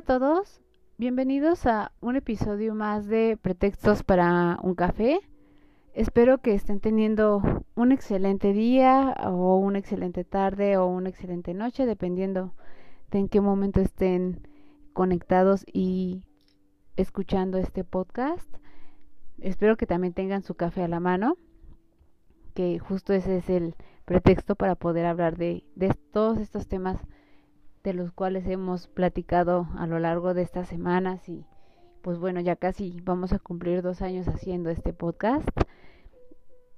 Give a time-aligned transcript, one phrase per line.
[0.00, 0.62] A todos,
[0.96, 5.20] bienvenidos a un episodio más de Pretextos para un café.
[5.92, 7.42] Espero que estén teniendo
[7.74, 12.54] un excelente día o una excelente tarde o una excelente noche, dependiendo
[13.10, 14.48] de en qué momento estén
[14.94, 16.22] conectados y
[16.96, 18.48] escuchando este podcast.
[19.38, 21.36] Espero que también tengan su café a la mano,
[22.54, 23.74] que justo ese es el
[24.06, 27.06] pretexto para poder hablar de, de todos estos temas
[27.82, 31.44] de los cuales hemos platicado a lo largo de estas semanas y
[32.02, 35.48] pues bueno, ya casi vamos a cumplir dos años haciendo este podcast.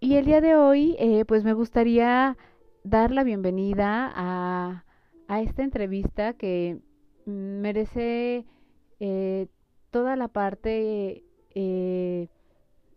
[0.00, 2.36] Y el día de hoy, eh, pues me gustaría
[2.82, 4.84] dar la bienvenida a,
[5.28, 6.80] a esta entrevista que
[7.24, 8.44] merece
[8.98, 9.46] eh,
[9.90, 12.28] toda la parte eh,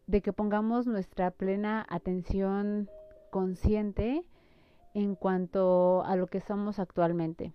[0.08, 2.90] de que pongamos nuestra plena atención
[3.30, 4.24] consciente
[4.96, 7.54] en cuanto a lo que somos actualmente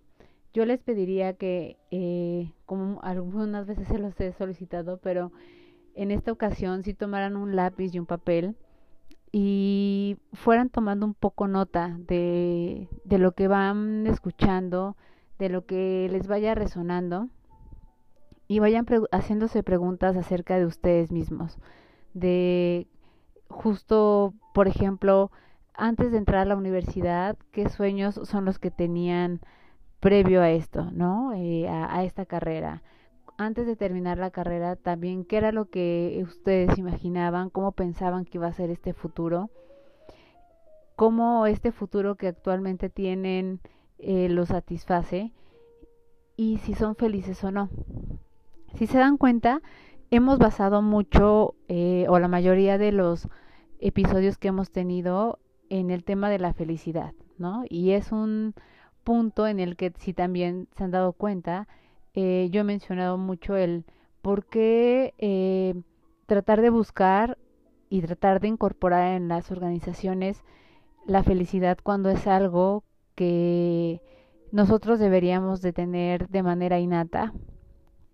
[0.53, 5.33] yo les pediría que, eh, como algunas veces se los he solicitado, pero
[5.95, 8.57] en esta ocasión si tomaran un lápiz y un papel
[9.33, 14.97] y fueran tomando un poco nota de, de lo que van escuchando,
[15.39, 17.29] de lo que les vaya resonando
[18.49, 21.59] y vayan haciéndose preguntas acerca de ustedes mismos,
[22.15, 22.89] de
[23.49, 25.31] justo, por ejemplo,
[25.75, 29.41] antes de entrar a la universidad, qué sueños son los que tenían
[30.01, 31.33] previo a esto, ¿no?
[31.35, 32.83] Eh, a, esta carrera.
[33.37, 37.51] Antes de terminar la carrera, también, ¿qué era lo que ustedes imaginaban?
[37.51, 39.51] ¿Cómo pensaban que iba a ser este futuro?
[40.97, 43.61] ¿Cómo este futuro que actualmente tienen
[43.99, 45.33] eh, lo satisface?
[46.37, 47.71] Y si son felices o no.
[48.75, 49.63] Si se dan cuenta,
[50.11, 53.29] hemos basado mucho, eh, o la mayoría de los
[53.81, 55.39] episodios que hemos tenido,
[55.71, 57.65] en el tema de la felicidad, ¿no?
[57.69, 58.55] Y es un
[59.05, 61.69] punto en el que si también se han dado cuenta,
[62.15, 63.85] eh, yo he mencionado mucho el
[64.23, 65.75] por qué eh,
[66.27, 67.39] tratar de buscar
[67.89, 70.43] y tratar de incorporar en las organizaciones
[71.07, 72.85] la felicidad cuando es algo
[73.15, 74.03] que
[74.53, 77.33] nosotros deberíamos de tener de manera innata,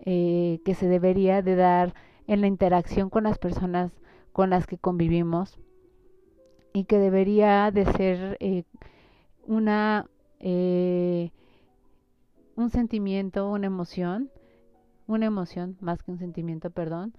[0.01, 1.95] eh, que se debería de dar
[2.27, 3.93] en la interacción con las personas
[4.33, 5.59] con las que convivimos
[6.75, 8.39] y que debería de ser
[9.47, 10.07] una
[10.41, 11.31] eh,
[12.57, 14.31] un sentimiento, una emoción,
[15.07, 17.15] una emoción más que un sentimiento, perdón,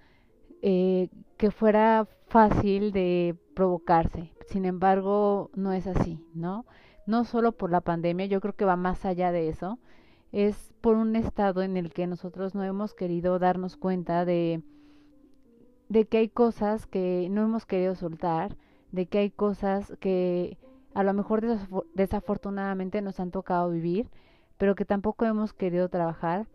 [0.62, 4.32] eh, que fuera fácil de provocarse.
[4.48, 6.66] Sin embargo, no es así, ¿no?
[7.06, 9.80] No solo por la pandemia, yo creo que va más allá de eso.
[10.32, 14.62] Es por un estado en el que nosotros no hemos querido darnos cuenta de,
[15.90, 18.58] de que hay cosas que no hemos querido soltar,
[18.92, 20.58] de que hay cosas que
[20.98, 21.46] a lo mejor
[21.94, 24.10] desafortunadamente nos han tocado vivir,
[24.58, 26.48] pero que tampoco hemos querido trabajar,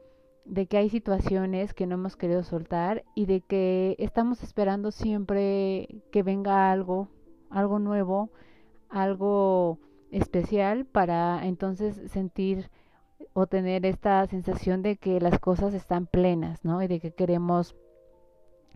[0.44, 6.02] de que hay situaciones que no hemos querido soltar y de que estamos esperando siempre
[6.10, 7.06] que venga algo,
[7.50, 8.30] algo nuevo,
[8.88, 9.78] algo
[10.10, 12.68] especial para entonces sentir
[13.34, 16.82] o tener esta sensación de que las cosas están plenas, ¿no?
[16.82, 17.76] Y de que queremos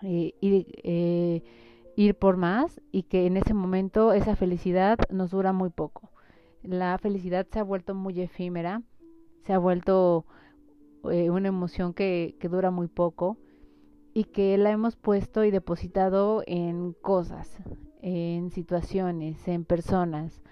[0.03, 1.43] eh, eh,
[1.97, 6.11] ir por más y que en ese momento esa felicidad nos dura muy poco.
[6.63, 8.83] La felicidad se ha vuelto muy efímera,
[9.45, 10.27] se ha vuelto
[11.11, 13.39] eh, una emoción que, que dura muy poco
[14.13, 17.57] y que la hemos puesto y depositado en cosas,
[18.03, 20.43] en situaciones, en personas.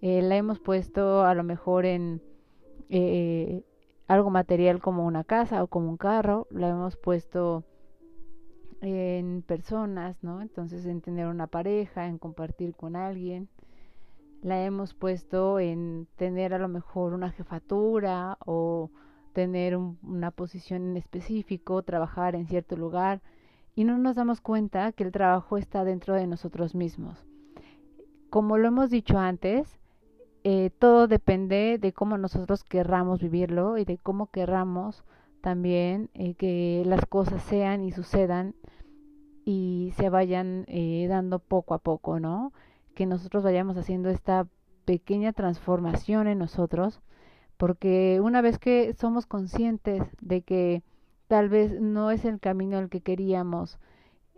[0.00, 2.22] Eh, la hemos puesto a lo mejor en
[2.88, 3.62] eh,
[4.06, 7.64] algo material como una casa o como un carro, la hemos puesto
[8.84, 10.42] en personas, ¿no?
[10.42, 13.48] Entonces en tener una pareja, en compartir con alguien.
[14.42, 18.90] La hemos puesto en tener a lo mejor una jefatura o
[19.32, 23.22] tener una posición en específico, trabajar en cierto lugar
[23.74, 27.26] y no nos damos cuenta que el trabajo está dentro de nosotros mismos.
[28.28, 29.78] Como lo hemos dicho antes,
[30.44, 35.04] eh, todo depende de cómo nosotros querramos vivirlo y de cómo querramos
[35.40, 38.54] también eh, que las cosas sean y sucedan
[39.44, 42.52] y se vayan eh, dando poco a poco, ¿no?
[42.94, 44.46] Que nosotros vayamos haciendo esta
[44.84, 47.00] pequeña transformación en nosotros
[47.56, 50.82] porque una vez que somos conscientes de que
[51.28, 53.78] tal vez no es el camino el que queríamos,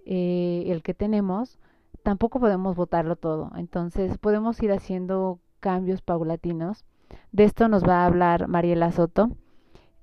[0.05, 1.59] eh, el que tenemos,
[2.03, 3.51] tampoco podemos votarlo todo.
[3.57, 6.85] Entonces podemos ir haciendo cambios paulatinos.
[7.33, 9.31] De esto nos va a hablar Mariela Soto.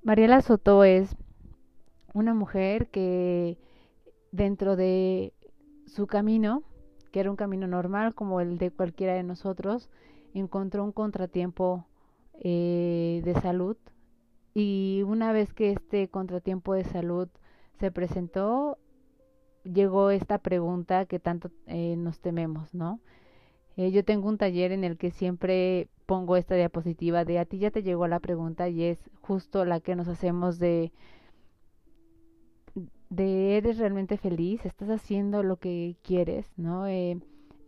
[0.02, 1.16] Mariela Soto es
[2.12, 3.58] una mujer que
[4.34, 5.32] dentro de
[5.86, 6.64] su camino,
[7.12, 9.88] que era un camino normal como el de cualquiera de nosotros,
[10.34, 11.86] encontró un contratiempo
[12.40, 13.76] eh, de salud
[14.52, 17.28] y una vez que este contratiempo de salud
[17.78, 18.78] se presentó,
[19.62, 22.98] llegó esta pregunta que tanto eh, nos tememos, ¿no?
[23.76, 27.58] Eh, yo tengo un taller en el que siempre pongo esta diapositiva de a ti
[27.58, 30.92] ya te llegó la pregunta y es justo la que nos hacemos de
[33.14, 36.86] de eres realmente feliz, estás haciendo lo que quieres, ¿no?
[36.86, 37.18] Eh,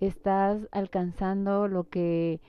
[0.01, 2.41] estás alcanzando lo que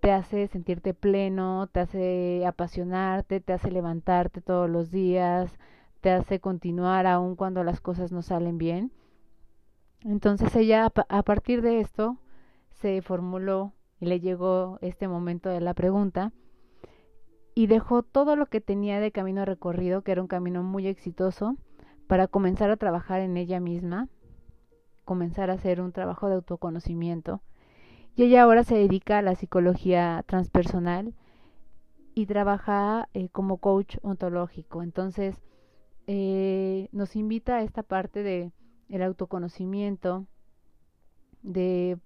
[0.00, 5.58] te hace sentirte pleno, te hace apasionarte, te hace levantarte todos los días,
[6.00, 8.92] te hace continuar aun cuando las cosas no salen bien.
[10.04, 12.18] Entonces ella a partir de esto
[12.70, 16.32] se formuló y le llegó este momento de la pregunta
[17.54, 21.56] y dejó todo lo que tenía de camino recorrido, que era un camino muy exitoso,
[22.08, 24.08] para comenzar a trabajar en ella misma,
[25.04, 27.40] comenzar a hacer un trabajo de autoconocimiento.
[28.16, 31.14] Y ella ahora se dedica a la psicología transpersonal
[32.14, 34.82] y trabaja eh, como coach ontológico.
[34.82, 35.36] Entonces,
[36.08, 38.50] eh, nos invita a esta parte de
[39.04, 40.26] autoconocimiento,
[41.42, 41.98] de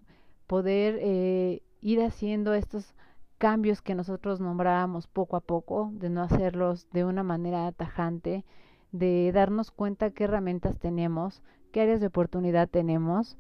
[0.47, 2.95] poder eh, ir haciendo estos
[3.39, 8.45] cambios que nosotros nombrábamos poco a poco, de no hacerlos de una manera tajante,
[8.93, 11.43] de darnos cuenta qué herramientas tenemos,
[11.73, 13.37] qué áreas de oportunidad tenemos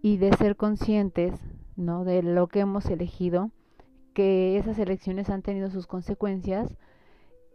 [0.00, 1.34] y de ser conscientes,
[1.76, 2.04] ¿no?
[2.04, 3.50] de lo que hemos elegido,
[4.14, 6.76] que esas elecciones han tenido sus consecuencias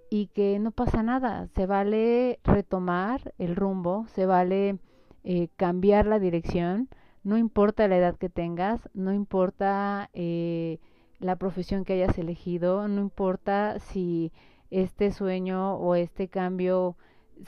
[0.09, 4.79] y que no pasa nada, se vale retomar el rumbo, se vale
[5.23, 6.89] eh, cambiar la dirección,
[7.23, 10.79] no importa la edad que tengas, no importa eh,
[11.19, 14.31] la profesión que hayas elegido, no importa si
[14.69, 16.95] este sueño o este cambio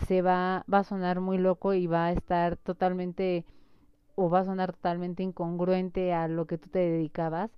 [0.07, 3.45] se va, va a sonar muy loco y va a estar totalmente
[4.15, 7.51] o va a sonar totalmente incongruente a lo que tú te dedicabas.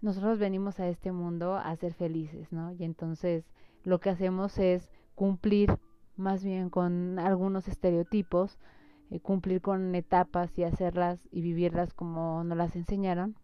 [0.00, 2.72] Nosotros venimos a este mundo a ser felices, ¿no?
[2.72, 3.44] Y entonces
[3.84, 5.78] lo que hacemos es cumplir
[6.16, 8.58] más bien con algunos estereotipos,
[9.10, 13.36] eh, cumplir con etapas y hacerlas y vivirlas como nos las enseñaron.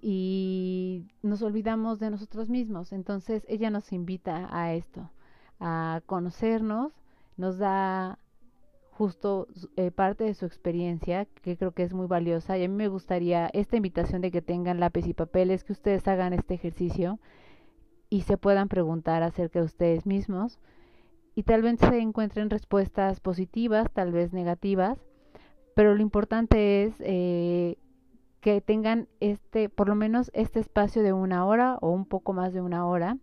[0.00, 2.92] Y nos olvidamos de nosotros mismos.
[2.92, 5.10] Entonces ella nos invita a esto,
[5.60, 6.92] a conocernos,
[7.36, 8.18] nos da
[8.90, 9.46] justo
[9.76, 12.58] eh, parte de su experiencia, que creo que es muy valiosa.
[12.58, 16.08] Y a mí me gustaría esta invitación de que tengan lápiz y papeles, que ustedes
[16.08, 17.20] hagan este ejercicio
[18.10, 20.58] y se puedan preguntar acerca de ustedes mismos
[21.38, 24.98] y tal vez se encuentren respuestas positivas, tal vez negativas,
[25.76, 27.76] pero lo importante es eh,
[28.40, 32.52] que tengan este, por lo menos este espacio de una hora o un poco más
[32.52, 33.18] de una hora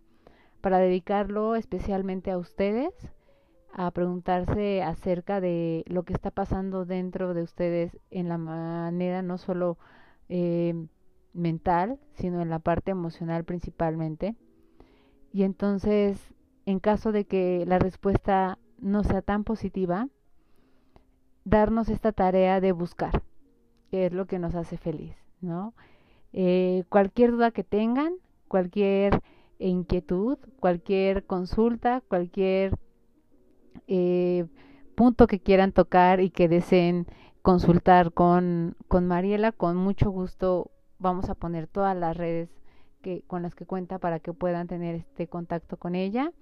[0.66, 2.92] para dedicarlo especialmente a ustedes,
[3.72, 9.38] a preguntarse acerca de lo que está pasando dentro de ustedes en la manera no
[9.38, 9.78] solo
[10.28, 10.74] eh,
[11.32, 14.34] mental, sino en la parte emocional principalmente
[15.32, 20.08] y entonces, en caso de que la respuesta no sea tan positiva,
[21.44, 23.22] darnos esta tarea de buscar,
[23.92, 25.74] que es lo que nos hace feliz, ¿no?
[26.32, 28.14] Eh, cualquier duda que tengan,
[28.48, 29.22] cualquier
[29.58, 32.76] inquietud, cualquier consulta, cualquier
[33.86, 34.46] eh,
[34.94, 37.06] punto que quieran tocar y que deseen
[37.42, 42.48] consultar con, con Mariela, con mucho gusto vamos a poner todas las redes
[43.28, 46.32] con las que cuenta para que puedan tener este contacto con ella.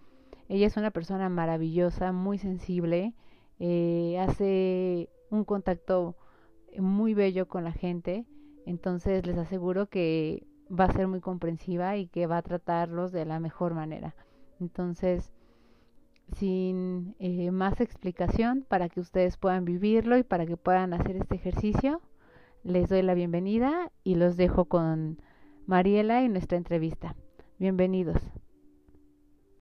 [0.49, 3.13] Ella es una persona maravillosa, muy sensible,
[3.59, 6.17] eh, hace un contacto
[6.79, 8.25] muy bello con la gente,
[8.67, 13.25] entonces les aseguro que va a ser muy comprensiva y que va a tratarlos de
[13.25, 14.15] la mejor manera.
[14.61, 15.33] Entonces,
[16.37, 21.37] sin eh, más explicación, para que ustedes puedan vivirlo y para que puedan hacer este
[21.37, 22.01] ejercicio,
[22.63, 25.21] les doy la bienvenida y los dejo con
[25.67, 27.15] Mariela y nuestra entrevista.
[27.59, 28.23] Bienvenidos.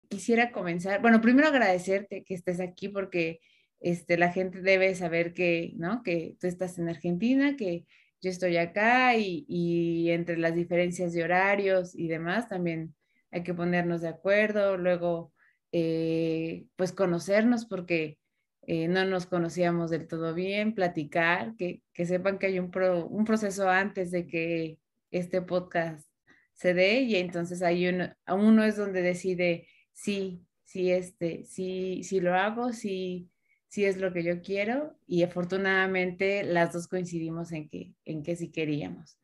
[0.10, 3.40] Quisiera comenzar, bueno, primero agradecerte que estés aquí porque
[3.80, 6.02] este, la gente debe saber que, ¿no?
[6.04, 7.86] que tú estás en Argentina, que
[8.24, 12.96] yo estoy acá y, entre las diferencias de horarios y demás también
[13.32, 15.34] hay que ponernos de acuerdo, luego
[15.74, 18.18] eh, pues conocernos porque
[18.62, 22.72] eh, no nos conocíamos del todo bien, platicar, que, que sepan que hay un,
[23.10, 24.80] un proceso antes de que
[25.12, 26.08] este podcast
[26.54, 32.22] se dé y entonces ahí uno, uno es donde decide sí, sí, este, sí, sí
[32.22, 33.30] lo hago, sí,
[33.74, 38.36] sí es lo que yo quiero y afortunadamente las dos coincidimos en que, en que
[38.36, 39.18] sí queríamos.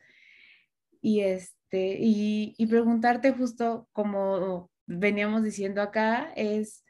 [1.02, 6.84] Y, este, y, y preguntarte justo como veníamos diciendo acá es,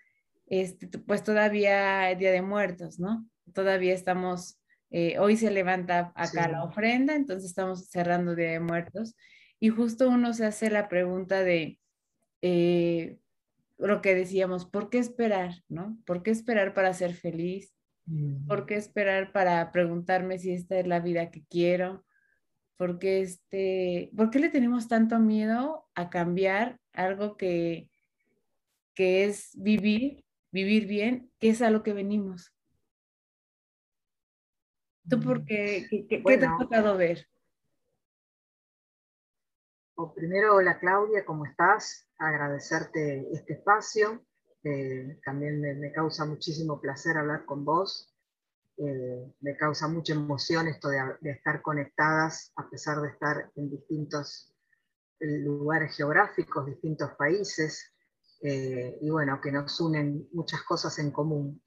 [0.47, 3.27] este, pues todavía Día de Muertos, ¿no?
[3.53, 4.57] Todavía estamos,
[4.89, 9.17] eh, hoy se levanta acá la ofrenda, entonces estamos cerrando Día de Muertos
[9.59, 11.77] y justo uno se hace la pregunta de
[12.41, 13.17] eh,
[13.87, 15.63] lo que decíamos, ¿por qué esperar?
[15.69, 15.97] ¿No?
[16.05, 17.73] ¿Por qué esperar para ser feliz?
[18.47, 22.05] ¿Por qué esperar para preguntarme si esta es la vida que quiero?
[22.75, 27.89] ¿Por qué, este, ¿por qué le tenemos tanto miedo a cambiar algo que,
[28.95, 32.51] que es vivir, vivir bien, que es a lo que venimos?
[35.07, 37.27] ¿Tú por qué, qué, te ha tocado ver?
[40.15, 42.08] primero, hola Claudia, ¿cómo estás?
[42.19, 44.25] Agradecerte este espacio.
[44.63, 48.13] Eh, también me, causa muchísimo placer hablar con vos.
[48.77, 54.53] Eh, me causa mucha emoción esto de, estar conectadas a pesar de estar en distintos
[55.19, 57.93] eh, lugares geográficos, distintos países,
[58.41, 61.61] y bueno, que nos unen muchas cosas en común.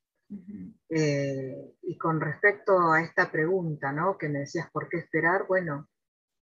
[0.89, 4.17] y con respecto a esta pregunta, ¿no?
[4.17, 5.47] Que me decías, ¿por qué esperar?
[5.47, 5.91] Bueno,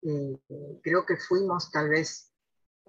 [0.03, 2.33] eh, creo que fuimos tal vez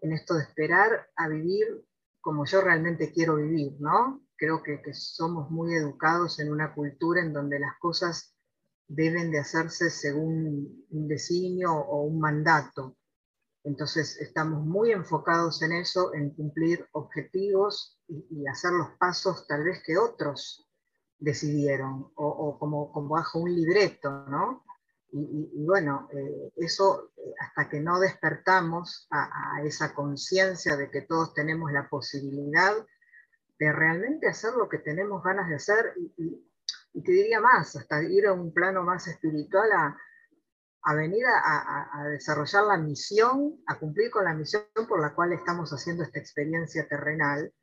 [0.02, 1.86] en esto de esperar a vivir
[2.28, 4.22] como yo realmente quiero vivir, ¿no?
[4.36, 8.36] Creo que, somos muy educados en una cultura en donde las cosas
[8.86, 12.98] deben de hacerse según un designio o un mandato.
[13.64, 19.82] Entonces estamos muy enfocados en eso, en cumplir objetivos y, hacer los pasos tal vez
[19.86, 20.68] que otros
[21.20, 24.66] decidieron, o, o como, como bajo un libreto, ¿no?
[25.10, 31.34] Y, bueno, eh, eso eh, hasta que no despertamos a, esa conciencia de que todos
[31.34, 32.74] tenemos la posibilidad
[33.58, 36.44] de realmente hacer lo que tenemos ganas de hacer y,
[37.04, 39.98] te diría más, hasta ir a un plano más espiritual a,
[40.82, 45.70] a venir a, desarrollar la misión, a cumplir con la misión por la cual estamos
[45.72, 47.54] haciendo esta experiencia terrenal,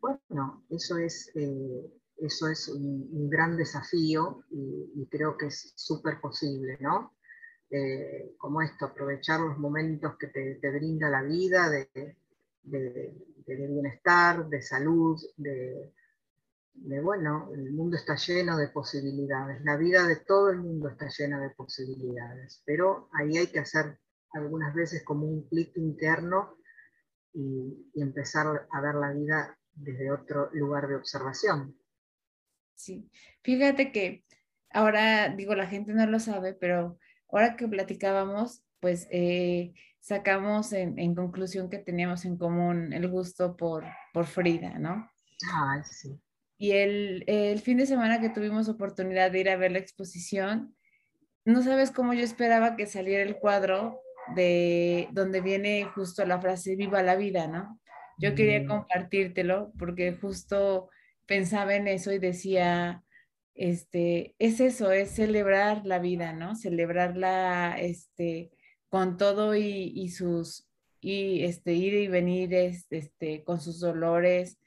[0.00, 6.78] bueno, eso es eh, eso es un, gran desafío y, creo que es súper posible,
[6.80, 7.14] ¿no?
[7.70, 12.14] Eh, como esto, aprovechar los momentos que te, brinda la vida de,
[13.46, 15.92] bienestar, de salud, de,
[17.02, 21.40] bueno, el mundo está lleno de posibilidades, la vida de todo el mundo está llena
[21.40, 23.98] de posibilidades, pero ahí hay que hacer
[24.32, 26.56] algunas veces como un clic interno
[27.32, 31.76] y empezar a ver la vida desde otro lugar de observación.
[32.74, 33.08] Sí,
[33.42, 34.24] fíjate que
[34.70, 41.14] ahora, digo, la gente no lo sabe, pero ahora que platicábamos, pues eh, sacamos en,
[41.14, 45.08] conclusión que teníamos en común el gusto por, por Frida, ¿no?
[45.52, 46.20] Ah, sí.
[46.58, 50.76] Y el, el fin de semana que tuvimos oportunidad de ir a ver la exposición,
[51.44, 54.00] no sabes cómo yo esperaba que saliera el cuadro
[54.34, 57.80] de donde viene justo la frase viva la vida, ¿no?
[58.18, 58.68] Yo quería mm.
[58.68, 60.88] compartírtelo porque justo
[61.26, 63.02] pensaba en eso y decía,
[63.54, 66.56] este, es eso, es celebrar la vida, ¿no?
[66.56, 68.50] Celebrarla, este,
[68.88, 70.68] con todo y, sus,
[71.00, 74.58] y este, ir y venir, este, con sus dolores,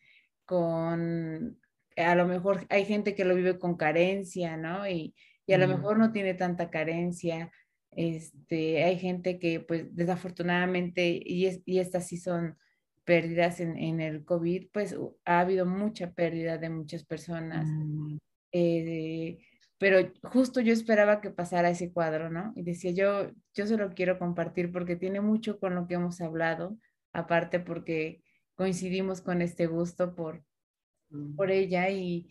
[0.45, 1.59] con,
[1.95, 4.87] a lo mejor hay gente que lo vive con carencia, ¿no?
[4.87, 7.51] Y, y a lo mejor no tiene tanta carencia.
[7.91, 12.57] Este, hay gente que, pues, desafortunadamente, y, y estas sí son
[13.07, 17.65] pérdidas en, el COVID, pues ha habido mucha pérdida de muchas personas.
[17.65, 18.17] Mm.
[18.51, 19.39] Eh,
[19.77, 22.51] pero justo yo esperaba que pasara ese cuadro, ¿no?
[22.57, 26.19] Y decía, yo, yo se lo quiero compartir porque tiene mucho con lo que hemos
[26.19, 26.77] hablado,
[27.13, 28.21] aparte porque
[28.55, 30.43] coincidimos con este gusto por,
[31.37, 31.51] por mm.
[31.51, 32.29] ella y,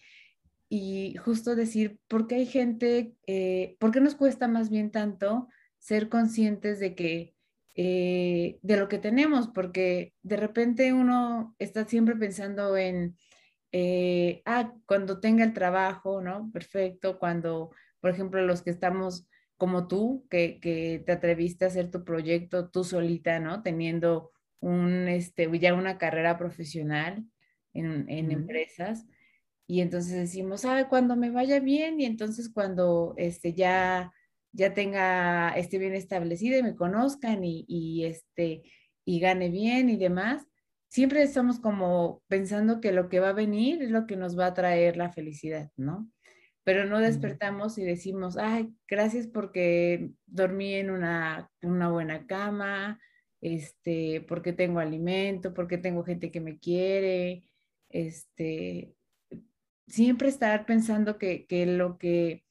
[0.68, 5.48] y justo decir, ¿por qué hay gente, eh, por qué nos cuesta más bien tanto
[5.78, 7.35] ser conscientes de que
[7.78, 13.18] eh, de lo que tenemos, porque de repente uno está siempre pensando en,
[13.70, 16.50] eh, ah, cuando tenga el trabajo, ¿no?
[16.52, 19.28] Perfecto, cuando, por ejemplo, los que estamos
[19.58, 23.62] como tú, que, que te atreviste a hacer tu proyecto tú solita, ¿no?
[23.62, 27.24] Teniendo un, este, ya una carrera profesional
[27.74, 29.06] en, en empresas.
[29.66, 34.12] Y entonces decimos, ah, cuando me vaya bien y entonces cuando este, ya
[34.56, 38.62] ya tenga, esté bien establecido y me conozcan y, este,
[39.04, 40.46] y gane bien y demás,
[40.88, 44.46] siempre estamos como pensando que lo que va a venir es lo que nos va
[44.46, 46.10] a traer la felicidad, ¿no?
[46.64, 52.98] Pero no despertamos y decimos, ay, gracias porque dormí en una, una buena cama,
[53.40, 57.44] este, porque tengo alimento, porque tengo gente que me quiere,
[57.90, 58.96] este,
[59.86, 62.45] siempre estar pensando que, lo que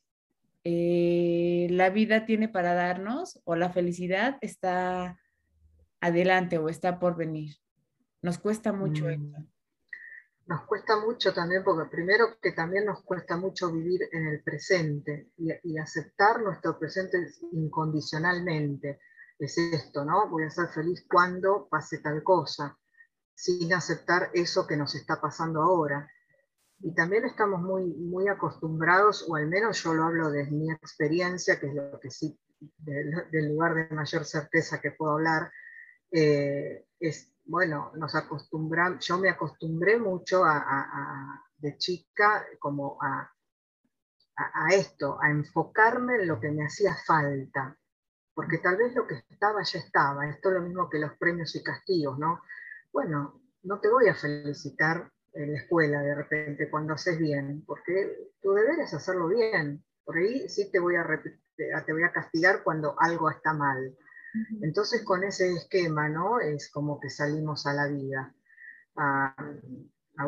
[0.68, 5.20] eh, la vida tiene para darnos o la felicidad está
[6.02, 7.56] adelante o está por venir.
[8.24, 9.22] Nos cuesta mucho eso.
[9.22, 9.48] Mm.
[10.48, 15.32] Nos cuesta mucho también, porque primero que también nos cuesta mucho vivir en el presente
[15.38, 17.18] y, aceptar nuestro presente
[17.52, 19.00] incondicionalmente.
[19.38, 20.30] Es esto, ¿no?
[20.30, 22.78] Voy a ser feliz cuando pase tal cosa,
[23.36, 26.10] sin aceptar eso que nos está pasando ahora.
[26.79, 31.60] Y también estamos muy, muy acostumbrados, o al menos yo lo hablo desde mi experiencia,
[31.60, 32.38] que es lo que sí,
[32.77, 35.51] del, lugar de mayor certeza que puedo hablar,
[36.12, 43.32] eh, es bueno, nos acostumbramos, yo me acostumbré mucho a, de chica como a,
[44.36, 47.77] a, esto, a enfocarme en lo que me hacía falta,
[48.34, 51.55] porque tal vez lo que estaba ya estaba, esto es lo mismo que los premios
[51.55, 52.41] y castigos, ¿no?
[52.91, 58.32] Bueno, no te voy a felicitar en la escuela de repente cuando haces bien, porque
[58.42, 61.06] tu deber es hacerlo bien, por ahí sí te voy a,
[61.86, 63.96] te voy a castigar cuando algo está mal
[64.62, 66.39] entonces con ese esquema, ¿no?
[66.39, 68.36] Es como que salimos a la vida,
[68.98, 69.36] a,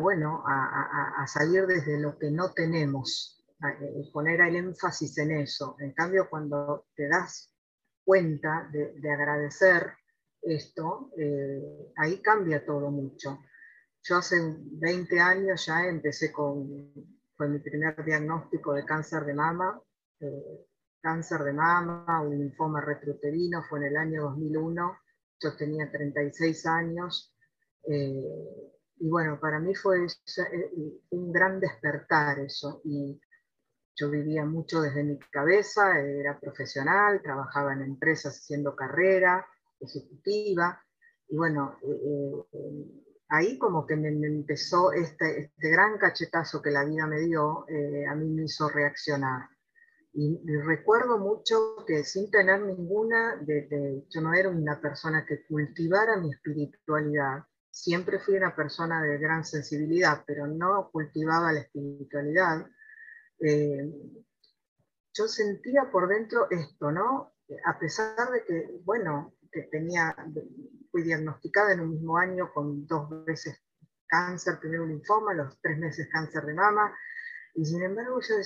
[0.00, 5.76] bueno, a, salir desde lo que no tenemos, eh, poner el énfasis en eso.
[5.80, 7.52] En cambio, cuando te das
[8.04, 9.92] cuenta de, agradecer
[10.42, 13.40] esto, eh, ahí cambia todo mucho.
[14.08, 16.66] Yo hace 20 años ya empecé con,
[17.36, 19.78] fue mi primer diagnóstico de cáncer de mama,
[20.20, 20.66] eh,
[21.02, 24.98] cáncer de mama, un linfoma retrouterino, fue en el año 2001,
[25.40, 27.34] yo tenía 36 años,
[27.86, 33.20] eh, y bueno, para mí fue eh, un gran despertar eso, y
[33.94, 39.46] yo vivía mucho desde mi cabeza, era profesional, trabajaba en empresas haciendo carrera
[39.78, 40.82] ejecutiva,
[41.28, 41.76] y bueno,
[43.28, 47.66] ahí como que me, empezó este, este, gran cachetazo que la vida me dio,
[48.08, 49.48] a mí me hizo reaccionar.
[50.14, 56.16] Y, recuerdo mucho que sin tener ninguna, de, yo no era una persona que cultivara
[56.16, 62.66] mi espiritualidad, siempre fui una persona de gran sensibilidad, pero no cultivaba la espiritualidad.
[63.40, 63.92] Eh,
[65.14, 67.34] yo sentía por dentro esto, ¿no?
[67.64, 70.14] A pesar de que, bueno, que tenía,
[70.90, 73.62] fui diagnosticada en un mismo año con dos veces
[74.06, 76.94] cáncer, primero un linfoma, los tres meses cáncer de mama,
[77.54, 78.36] y sin embargo, yo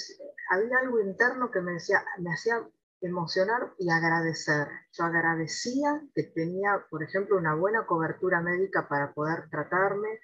[0.50, 2.66] había algo interno que me, decía, me hacía
[3.02, 4.68] emocionar y agradecer.
[4.92, 10.20] Yo agradecía que tenía, por ejemplo, una buena cobertura médica para poder tratarme,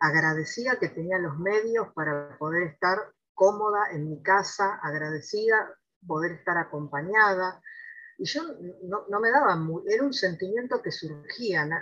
[0.00, 2.98] agradecía que tenía los medios para poder estar
[3.34, 5.72] cómoda en mi casa, agradecida
[6.06, 7.60] poder estar acompañada.
[8.18, 8.42] Y yo
[8.82, 11.76] no, me daba, era un sentimiento que surgía, no,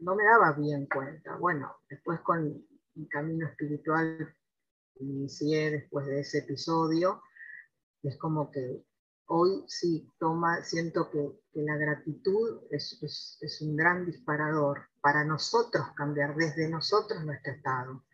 [0.00, 1.36] no me daba bien cuenta.
[1.36, 4.34] Bueno, después con mi camino espiritual
[5.00, 7.22] inicié después de ese episodio,
[8.02, 8.84] es como que
[9.26, 12.98] hoy sí toma, siento que, la gratitud es,
[13.40, 18.04] es, un gran disparador para nosotros cambiar desde nosotros nuestro estado.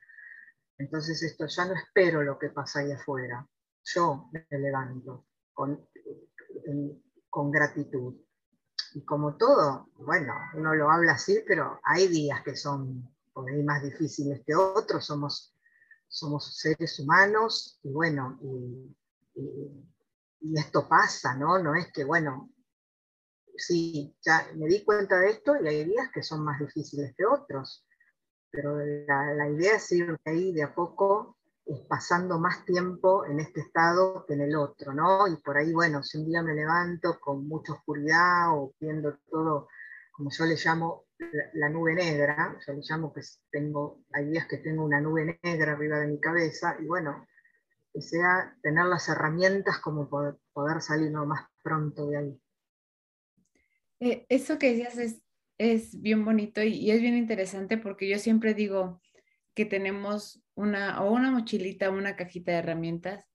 [0.79, 3.45] Entonces esto ya no espero lo que pasa ahí afuera,
[3.83, 5.89] yo me levanto con,
[7.33, 8.15] con gratitud.
[8.95, 13.11] Y como todo, bueno, uno lo habla así, pero hay días que son
[13.65, 15.53] más difíciles que otros, somos
[16.13, 18.95] somos seres humanos y bueno, y,
[20.55, 21.59] esto pasa, ¿no?
[21.59, 22.51] No es que, bueno,
[23.57, 27.25] sí, ya me di cuenta de esto y hay días que son más difíciles que
[27.25, 27.87] otros,
[28.51, 31.39] pero la, idea es ir ahí de a poco
[31.89, 35.29] pasando más tiempo en este estado que en el otro, ¿no?
[35.29, 39.69] Y por ahí, bueno, si un día me levanto con mucha oscuridad o viendo todo,
[40.13, 41.07] como yo le llamo,
[41.55, 45.73] la, nube negra, yo le llamo que tengo, hay días que tengo una nube negra
[45.73, 47.27] arriba de mi cabeza, y bueno,
[47.93, 52.41] que sea tener las herramientas como poder, poder salir lo más pronto de ahí.
[54.01, 55.23] Eh, eso que decías es,
[55.59, 59.01] es bien bonito y, es bien interesante porque yo siempre digo
[59.55, 63.27] que tenemos una, o una mochilita, una cajita de herramientas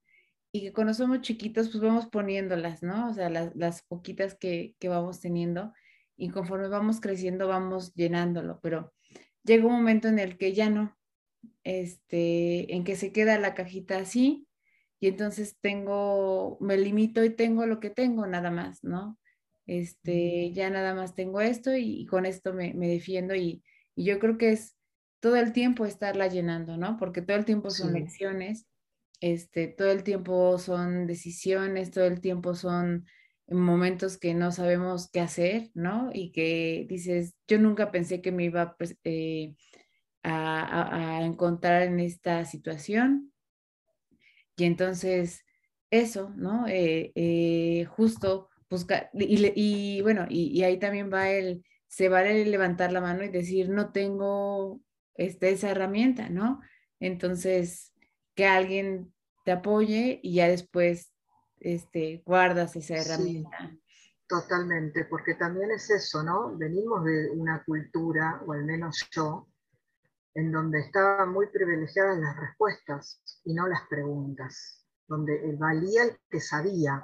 [0.51, 3.10] y que cuando somos chiquitos pues vamos poniéndolas, ¿no?
[3.10, 5.73] O sea, las, las poquitas que, que vamos teniendo
[6.15, 8.93] y conforme vamos creciendo vamos llenándolo, pero
[9.43, 10.97] llega un momento en el que ya no,
[11.63, 14.47] este, en que se queda la cajita así
[14.99, 19.19] y entonces tengo, me limito y tengo lo que tengo nada más, ¿no?
[19.67, 23.63] Este, ya nada más tengo esto y, con esto me, defiendo y,
[23.95, 24.77] yo creo que es
[25.19, 26.97] todo el tiempo estarla llenando, ¿no?
[26.97, 28.67] Porque todo el tiempo son lecciones,
[29.19, 33.06] este, todo el tiempo son decisiones, todo el tiempo son
[33.47, 36.10] en momentos que no sabemos qué hacer, ¿no?
[36.13, 39.56] Y que dices, yo nunca pensé que me iba pues, eh,
[40.23, 43.32] a, encontrar en esta situación.
[44.58, 45.45] Y entonces,
[45.89, 46.67] eso, ¿no?
[46.67, 53.01] Eh, eh, justo buscar, y, bueno, y, ahí también va el, se vale levantar la
[53.01, 54.82] mano y decir, no tengo
[55.17, 56.62] este, esa herramienta, ¿no?
[56.99, 57.93] Entonces,
[58.36, 61.12] que alguien te apoye y ya después
[61.60, 63.75] este, guardas esa herramienta.
[64.27, 66.56] totalmente, porque también es eso, ¿no?
[66.58, 69.47] Venimos de una cultura, o al menos yo,
[70.36, 76.39] en donde estaban muy privilegiadas las respuestas y no las preguntas, donde valía el que
[76.39, 77.01] sabía,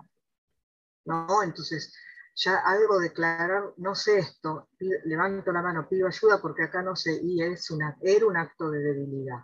[1.05, 1.41] ¿no?
[1.41, 1.95] Entonces,
[2.35, 7.19] ya algo declarar, no sé esto, levanto la mano, pido ayuda porque acá no sé,
[7.21, 9.39] y es una, era un acto de debilidad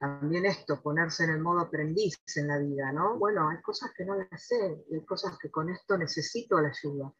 [0.00, 3.18] también esto, ponerse en el modo aprendiz en la vida, ¿no?
[3.18, 7.12] Bueno, hay cosas que no las sé, hay cosas que con esto necesito la ayuda.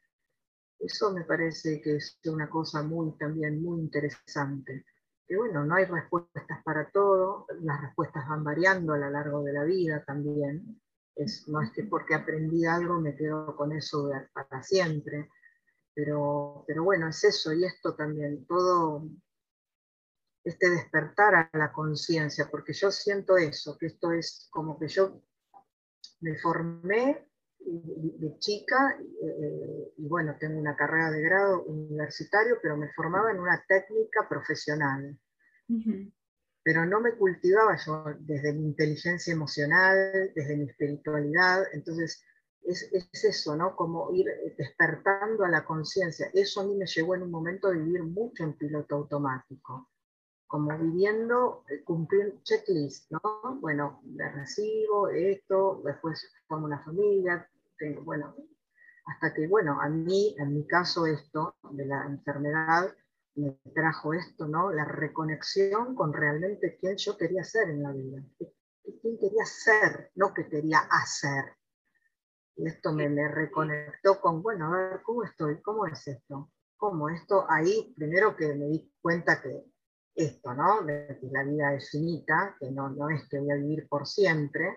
[0.78, 4.86] Eso me parece que es una cosa muy también muy interesante.
[5.26, 9.52] Que bueno, no hay respuestas para todo, las respuestas van variando a lo largo de
[9.52, 10.80] la vida también.
[11.20, 15.28] Es, no es que porque aprendí algo me quedo con eso para siempre,
[15.94, 19.06] pero, pero bueno, es eso y esto también, todo
[20.44, 25.22] este despertar a la conciencia, porque yo siento eso, que esto es como que yo
[26.20, 27.26] me formé
[27.62, 33.38] de chica eh, y bueno, tengo una carrera de grado universitario, pero me formaba en
[33.38, 35.18] una técnica profesional.
[36.62, 42.22] Pero no me cultivaba yo desde mi inteligencia emocional, desde mi espiritualidad, entonces
[42.62, 43.74] es, es, eso, ¿no?
[43.74, 44.26] Como ir
[44.58, 46.30] despertando a la conciencia.
[46.34, 49.88] Eso a mí me llevó en un momento a vivir mucho en piloto automático
[50.50, 53.20] como viviendo, eh, cumplir checklist, ¿no?
[53.60, 58.34] Bueno, le recibo esto, después formo una familia, tengo, bueno,
[59.06, 62.92] hasta que, bueno, a mí, en mi caso esto de la enfermedad,
[63.34, 64.72] me trajo esto, ¿no?
[64.72, 68.22] La reconexión con realmente quién yo quería ser en la vida,
[69.00, 71.44] quién quería ser, no que quería hacer.
[72.56, 75.60] Y esto me, me reconectó con, bueno, a ver, ¿cómo estoy?
[75.62, 76.50] ¿Cómo es esto?
[76.76, 77.46] ¿Cómo esto?
[77.48, 79.64] Ahí, primero que me di cuenta que
[80.14, 80.82] esto, ¿no?
[80.82, 84.06] De que la vida es finita, que no, no es que voy a vivir por
[84.06, 84.76] siempre.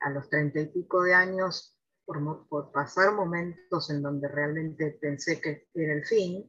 [0.00, 5.40] A los treinta y pico de años, por, por, pasar momentos en donde realmente pensé
[5.40, 6.48] que era el fin,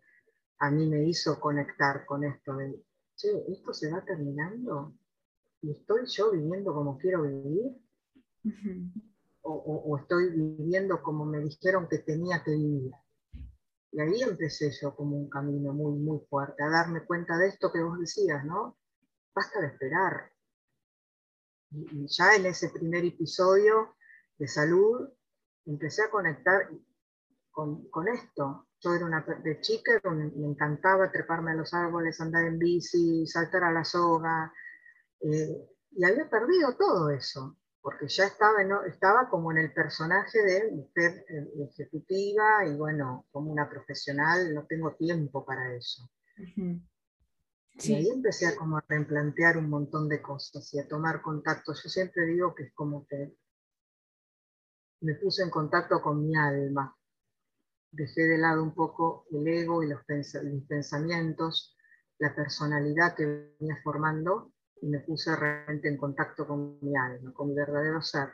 [0.60, 2.84] a mí me hizo conectar con esto de,
[3.16, 4.94] che, ¿esto se va terminando?
[5.62, 7.78] ¿Y estoy yo viviendo como quiero vivir?
[9.42, 12.92] o, o estoy viviendo como me dijeron que tenía que vivir?
[13.92, 17.72] Y ahí empecé yo como un camino muy, muy fuerte, a darme cuenta de esto
[17.72, 18.78] que vos decías, ¿no?
[19.34, 20.32] Basta de esperar.
[21.72, 23.96] Y, ya en ese primer episodio
[24.38, 25.10] de salud,
[25.66, 26.70] empecé a conectar
[27.58, 28.68] con, con esto.
[28.82, 33.64] Yo era una de chica, me, encantaba treparme a los árboles, andar en bici, saltar
[33.64, 34.54] a la soga,
[35.22, 38.84] eh, y había perdido todo eso porque ya estaba, ¿no?
[38.84, 44.66] estaba como en el personaje de mujer eh, ejecutiva y bueno, como una profesional, no
[44.68, 46.08] tengo tiempo para eso.
[46.36, 51.74] Y ahí empecé a como a replantear un montón de cosas y a tomar contacto.
[51.74, 53.38] Yo siempre digo que es como que
[55.00, 56.97] me puse en contacto con mi alma.
[57.92, 60.02] Dejé de lado un poco el ego y los
[60.68, 61.76] pensamientos,
[62.20, 63.26] la personalidad que
[63.60, 68.30] venía formando y me puse realmente en contacto con mi alma, con mi verdadero ser.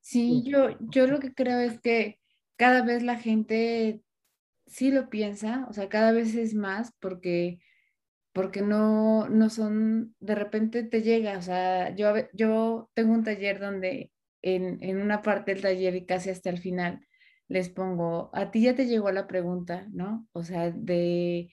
[0.00, 2.18] Sí, yo, yo lo que creo es que
[2.56, 4.02] cada vez la gente
[4.66, 7.60] sí lo piensa, o sea, cada vez es más porque,
[8.32, 13.60] porque no, no son, de repente te llega, o sea, yo, yo tengo un taller
[13.60, 17.06] donde en, en una parte del taller y casi hasta el final
[17.48, 20.28] les pongo, a ti ya te llegó la pregunta, ¿no?
[20.32, 21.50] O sea, de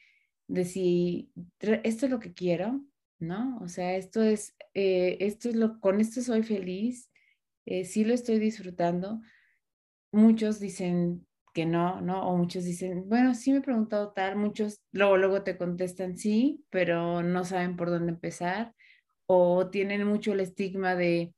[0.47, 2.81] de si esto es lo que quiero,
[3.19, 3.57] ¿no?
[3.61, 7.11] O sea, esto es, eh, esto es lo, con esto soy feliz,
[7.65, 9.21] eh, sí lo estoy disfrutando.
[10.11, 12.27] Muchos dicen que no, ¿no?
[12.29, 16.63] O muchos dicen, bueno, sí me he preguntado tal, muchos luego, luego te contestan sí,
[16.69, 18.73] pero no saben por dónde empezar,
[19.27, 21.34] o tienen mucho el estigma de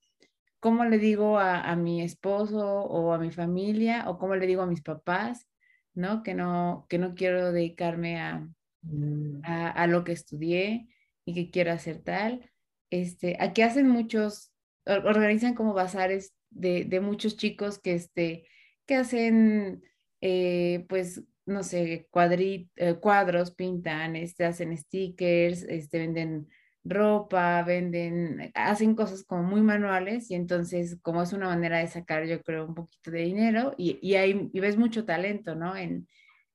[0.59, 4.61] cómo le digo a, a mi esposo o a mi familia, o cómo le digo
[4.61, 5.47] a mis papás,
[5.93, 6.23] ¿no?
[6.23, 8.47] Que no, que no quiero dedicarme a,
[8.91, 9.41] Mm.
[9.43, 10.87] a, lo que estudié
[11.25, 12.51] y que quiero hacer tal.
[12.89, 14.51] Este, aquí hacen muchos,
[14.85, 18.47] organizan como bazares de, de muchos chicos que, este,
[18.85, 19.83] que hacen,
[20.21, 26.47] eh, pues, no sé, cuadri, eh, cuadros, pintan, este, hacen stickers, este, venden
[26.89, 32.25] ropa, venden, hacen cosas como muy manuales y entonces como es una manera de sacar
[32.25, 35.75] yo creo un poquito de dinero y, y, hay, y ves mucho talento, ¿no?
[35.75, 36.07] En,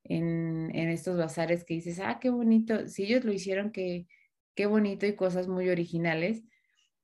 [0.05, 4.07] en, en, estos bazares que dices, ah, qué bonito, si ellos lo hicieron, qué,
[4.55, 6.43] qué bonito y cosas muy originales.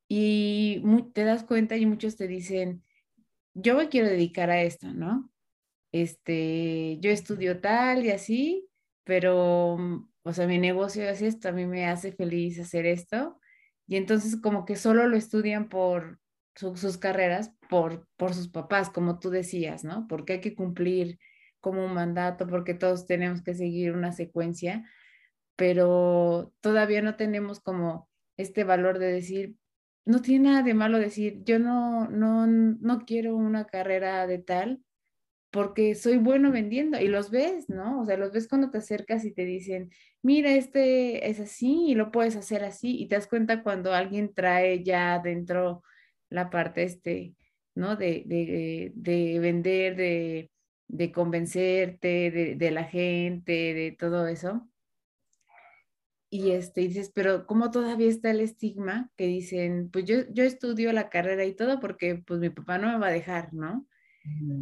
[0.08, 2.82] Y te das cuenta y muchos te dicen,
[3.54, 5.30] yo me quiero dedicar a esto, ¿no?
[5.92, 8.68] Este, yo estudio tal y así,
[9.04, 9.76] pero,
[10.28, 13.40] o sea, mi negocio es esto, a mí me hace feliz hacer esto.
[13.86, 16.20] Y entonces como que solo lo estudian por
[16.54, 20.06] sus carreras, por, por sus papás, como tú decías, ¿no?
[20.06, 21.18] Porque hay que cumplir
[21.60, 24.84] como un mandato, porque todos tenemos que seguir una secuencia,
[25.56, 29.56] pero todavía no tenemos como este valor de decir,
[30.04, 34.84] no tiene nada de malo decir, yo no, no, no quiero una carrera de tal,
[35.50, 38.00] porque soy bueno vendiendo y los ves, ¿no?
[38.02, 39.90] O sea, los ves cuando te acercas y te dicen,
[40.22, 44.34] mira, este es así y lo puedes hacer así y te das cuenta cuando alguien
[44.34, 45.82] trae ya dentro
[46.30, 47.34] la parte, este,
[47.74, 47.96] ¿no?
[47.96, 50.50] De, de, de vender, de,
[50.88, 54.68] de convencerte, de, la gente, de todo eso.
[56.30, 60.92] Y este, dices, pero ¿cómo todavía está el estigma que dicen, pues yo, yo estudio
[60.92, 63.87] la carrera y todo porque pues mi papá no me va a dejar, ¿no?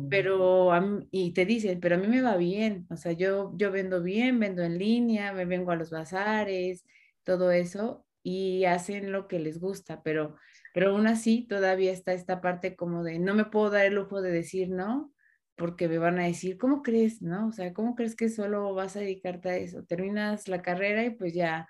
[0.09, 0.71] Pero,
[1.11, 4.39] y te dicen, pero a mí me va bien, o sea, yo, yo vendo bien,
[4.39, 6.85] vendo en línea, me vengo a los bazares,
[7.25, 10.37] todo eso, y hacen lo que les gusta, pero,
[10.73, 14.23] pero aún así todavía está esta parte como de, no me puedo dar el lujo
[14.23, 15.13] de decir no,
[15.57, 17.49] porque me van a decir, ¿cómo crees, no?
[17.49, 19.85] O sea, ¿cómo crees que solo vas a dedicarte a eso?
[19.85, 21.69] Terminas la carrera y pues ya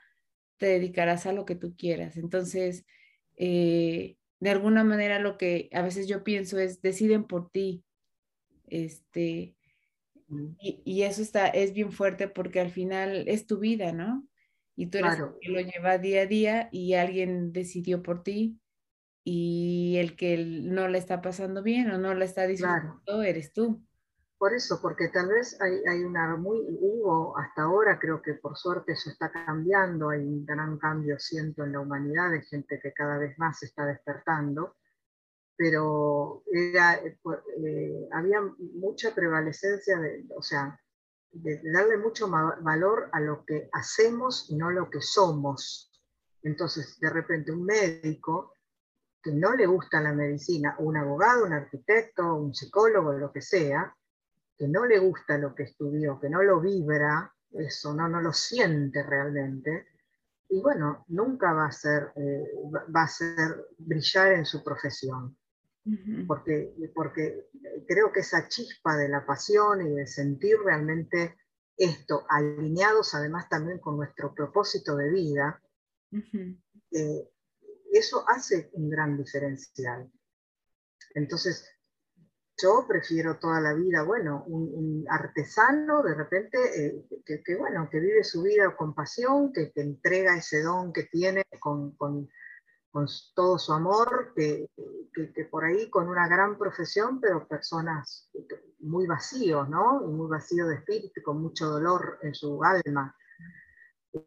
[0.58, 2.16] te dedicarás a lo que tú quieras.
[2.16, 2.84] Entonces,
[3.36, 7.84] eh, de alguna manera lo que a veces yo pienso es, deciden por ti,
[8.66, 9.56] este,
[10.58, 14.26] y, eso está, es bien fuerte porque al final es tu vida, ¿no?
[14.74, 18.58] Y tú eres el que lo lleva día a día y alguien decidió por ti
[19.24, 23.82] y el que no le está pasando bien o no la está disfrutando eres tú.
[24.38, 28.56] Por eso, porque tal vez hay, hay, una muy, hubo hasta ahora, creo que por
[28.56, 32.92] suerte eso está cambiando, hay un gran cambio, siento, en la humanidad, de gente que
[32.92, 34.76] cada vez más se está despertando,
[35.56, 37.18] pero era, eh,
[37.64, 38.42] eh, había
[38.74, 40.78] mucha prevalecencia, de, o sea,
[41.32, 45.90] de, darle mucho valor a lo que hacemos y no lo que somos.
[46.42, 48.52] Entonces, de repente, un médico
[49.22, 53.96] que no le gusta la medicina, un abogado, un arquitecto, un psicólogo, lo que sea,
[54.56, 58.32] que no le gusta lo que estudió, que no lo vibra, eso no, no lo
[58.32, 59.86] siente realmente,
[60.48, 62.52] y bueno, nunca va a ser, eh,
[62.94, 65.36] va a ser brillar en su profesión.
[66.26, 67.46] Porque, porque
[67.86, 71.36] creo que esa chispa de la pasión y de sentir realmente
[71.76, 75.62] esto, alineados además también con nuestro propósito de vida,
[76.90, 77.30] eh,
[77.92, 80.10] eso hace un gran diferencial.
[81.14, 81.68] Entonces,
[82.56, 88.24] yo prefiero toda la vida, bueno, un, artesano de repente eh, que, bueno, que vive
[88.24, 92.28] su vida con pasión, que, te entrega ese don que tiene con, con
[92.96, 94.70] con todo su amor, que,
[95.12, 98.30] que, por ahí con una gran profesión, pero personas
[98.78, 100.02] muy vacíos, ¿no?
[100.02, 103.14] Y muy vacíos de espíritu, con mucho dolor en su alma.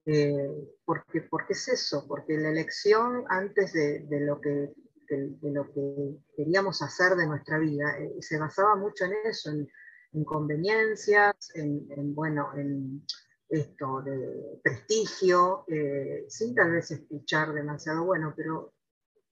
[0.05, 4.71] Eh, porque, porque es eso, porque la elección antes de, de lo, que,
[5.15, 9.67] de, lo que queríamos hacer de nuestra vida eh, se basaba mucho en eso, en,
[10.13, 13.03] en conveniencias, en, en bueno, en,
[13.49, 18.73] esto de prestigio, eh, sin tal vez escuchar demasiado, bueno, pero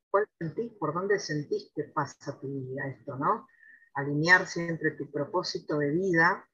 [0.09, 3.47] ¿cuál sentís, por dónde sentís que pasa tu vida esto, no?
[3.93, 6.47] Alinear siempre tu propósito de vida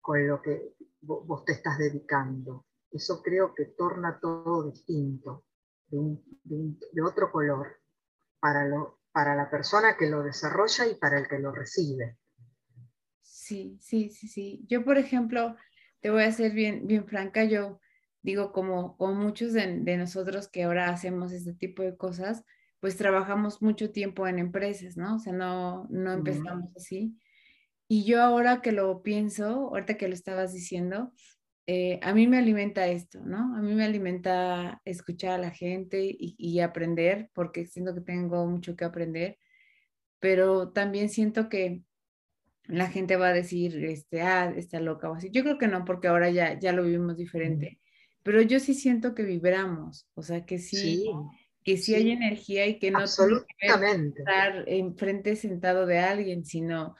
[0.00, 2.66] con lo que vos te estás dedicando.
[2.90, 5.44] Eso creo que torna todo distinto,
[5.88, 7.76] de, otro color,
[8.44, 12.18] para, lo, para la persona que lo desarrolla y para el que lo recibe.
[13.22, 14.66] Sí, sí, sí, sí.
[14.68, 15.56] Yo, por ejemplo,
[16.00, 17.80] te voy a ser bien, bien franca, yo
[18.20, 22.44] digo, como, como muchos de, nosotros que ahora hacemos este tipo de cosas,
[22.80, 25.16] pues trabajamos mucho tiempo en empresas, ¿no?
[25.16, 27.18] O sea, no, no empezamos así.
[27.88, 31.14] Y yo ahora que lo pienso, ahorita que lo estabas diciendo,
[31.66, 33.56] eh, a mí me alimenta esto, ¿no?
[33.56, 38.46] A mí me alimenta escuchar a la gente y, y, aprender, porque siento que tengo
[38.46, 39.38] mucho que aprender,
[40.20, 41.82] pero también siento que
[42.66, 45.30] la gente va a decir, este, ah, está loca o así.
[45.30, 47.78] Yo creo que no, porque ahora ya, ya lo vivimos diferente.
[48.22, 51.06] Pero yo sí siento que vibramos, o sea, que sí,
[51.62, 56.94] que sí, hay energía y que no absolutamente estar enfrente sentado de alguien, sino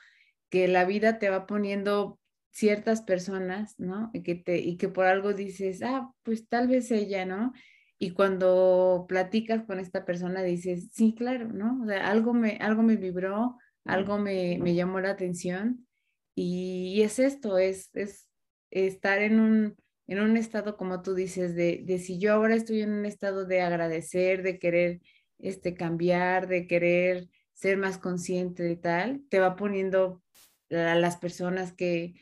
[0.50, 2.18] que la vida te va poniendo
[2.54, 4.10] ciertas personas, ¿no?
[4.14, 7.52] Y que, te, y que por algo dices, ah, pues tal vez ella, ¿no?
[7.98, 11.80] y cuando platicas con esta persona dices, sí, claro, ¿no?
[11.82, 15.86] O sea, algo me, algo me vibró, algo me, me llamó la atención
[16.34, 18.28] y, es esto, es, es
[18.70, 22.82] estar en un, en un estado, como tú dices, de, de, si yo ahora estoy
[22.82, 25.00] en un estado de agradecer, de querer
[25.38, 30.22] este, cambiar, de querer ser más consciente de tal, te va poniendo
[30.70, 32.14] a las personas que,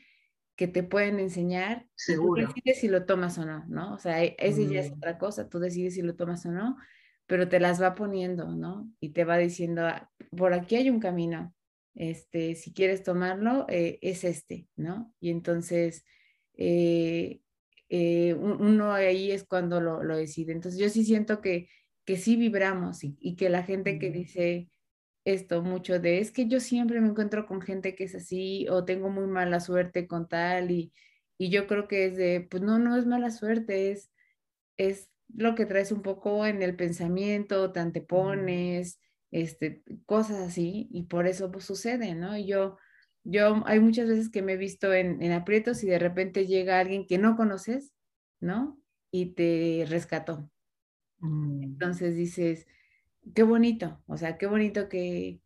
[0.55, 1.87] que te pueden enseñar.
[1.95, 2.43] Seguro.
[2.43, 3.93] Y tú decides si lo tomas o no, ¿no?
[3.93, 4.97] O sea, e, esa ya es mm.
[4.97, 6.77] otra cosa, tú decides si lo tomas o no,
[7.25, 8.91] pero te las va poniendo, ¿no?
[8.99, 11.53] Y te va diciendo, ah, por aquí hay un camino,
[11.95, 15.13] este, si quieres tomarlo, eh, es este, ¿no?
[15.19, 16.05] Y entonces,
[16.55, 17.41] eh,
[17.89, 20.51] eh, uno ahí es cuando lo, lo, decide.
[20.51, 21.69] Entonces, yo sí siento que,
[22.05, 24.69] que sí vibramos y, y que la gente que dice,
[25.25, 28.85] esto mucho de es que yo siempre me encuentro con gente que es así o
[28.85, 30.93] tengo muy mala suerte con tal y,
[31.37, 34.11] y yo creo que es de, pues no, no es mala suerte, es,
[34.77, 38.99] es lo que traes un poco en el pensamiento, te antepones,
[39.31, 42.37] este, cosas así y por eso pues, sucede, ¿no?
[42.37, 42.77] Y yo,
[43.23, 46.79] yo hay muchas veces que me he visto en, en aprietos y de repente llega
[46.79, 47.93] alguien que no conoces,
[48.39, 48.79] ¿no?
[49.11, 50.51] Y te rescató.
[51.19, 51.63] Mm.
[51.63, 52.67] Entonces dices,
[53.33, 55.39] qué bonito, o sea, qué bonito que,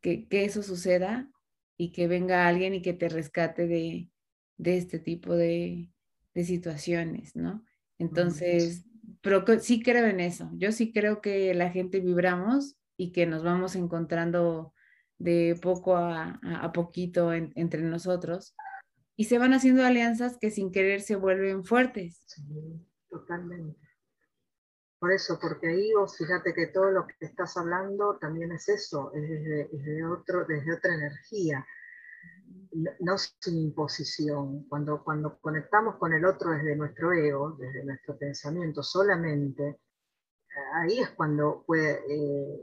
[0.00, 1.30] que, eso suceda
[1.76, 4.10] y que venga alguien y que te rescate de,
[4.56, 5.90] de este tipo de,
[6.34, 7.64] de, situaciones, ¿no?
[7.98, 8.84] Entonces,
[9.20, 13.42] pero sí creo en eso, yo sí creo que la gente vibramos y que nos
[13.42, 14.74] vamos encontrando
[15.18, 18.54] de poco a, a, poquito entre nosotros
[19.16, 22.22] y se van haciendo alianzas que sin querer se vuelven fuertes.
[22.26, 22.42] Sí,
[23.10, 23.89] totalmente.
[25.00, 29.22] Por eso, porque ahí fíjate que todo lo que estás hablando también es eso, es
[29.72, 31.66] desde, otro, desde otra energía,
[33.00, 34.68] no sin imposición.
[34.68, 39.80] Cuando, cuando conectamos con el otro desde nuestro ego, desde nuestro pensamiento solamente,
[40.74, 42.62] ahí es cuando puede, eh,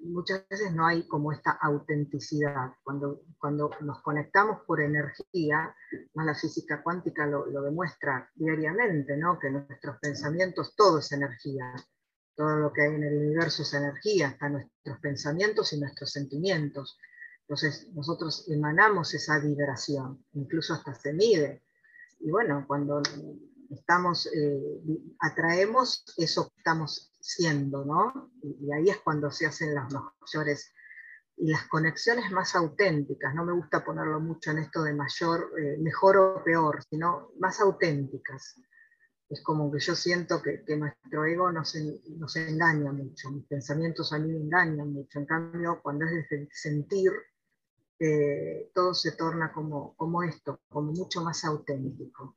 [0.00, 2.72] muchas veces no hay como esta autenticidad.
[2.82, 5.74] Cuando, cuando nos conectamos por energía,
[6.14, 9.38] más la física cuántica lo, lo, demuestra diariamente, ¿no?
[9.38, 11.74] que nuestros pensamientos, todo es energía.
[12.34, 16.98] Todo lo que hay en el universo es energía, hasta nuestros pensamientos y nuestros sentimientos.
[17.40, 21.64] Entonces nosotros emanamos esa vibración, incluso hasta se mide.
[22.20, 23.02] Y bueno, cuando
[23.70, 24.80] estamos, eh,
[25.20, 28.30] atraemos eso que estamos siendo, ¿no?
[28.42, 30.72] Y, ahí es cuando se hacen las mayores
[31.36, 33.34] y las conexiones más auténticas.
[33.34, 37.60] No me gusta ponerlo mucho en esto de mayor, eh, mejor o peor, sino más
[37.60, 38.56] auténticas.
[39.28, 41.74] Es como que yo siento que, nuestro ego nos,
[42.16, 45.18] nos, engaña mucho, mis pensamientos a mí me engañan mucho.
[45.18, 47.12] En cambio, cuando es desde sentir,
[48.00, 52.36] eh, todo se torna como, como esto, como mucho más auténtico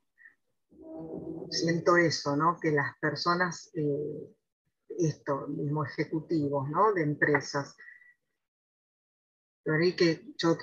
[1.52, 2.58] siento eso, ¿no?
[2.60, 4.34] Que las personas, eh,
[4.98, 6.92] esto, mismo ejecutivos, ¿no?
[6.92, 7.76] De empresas.
[9.64, 10.58] Pero que yo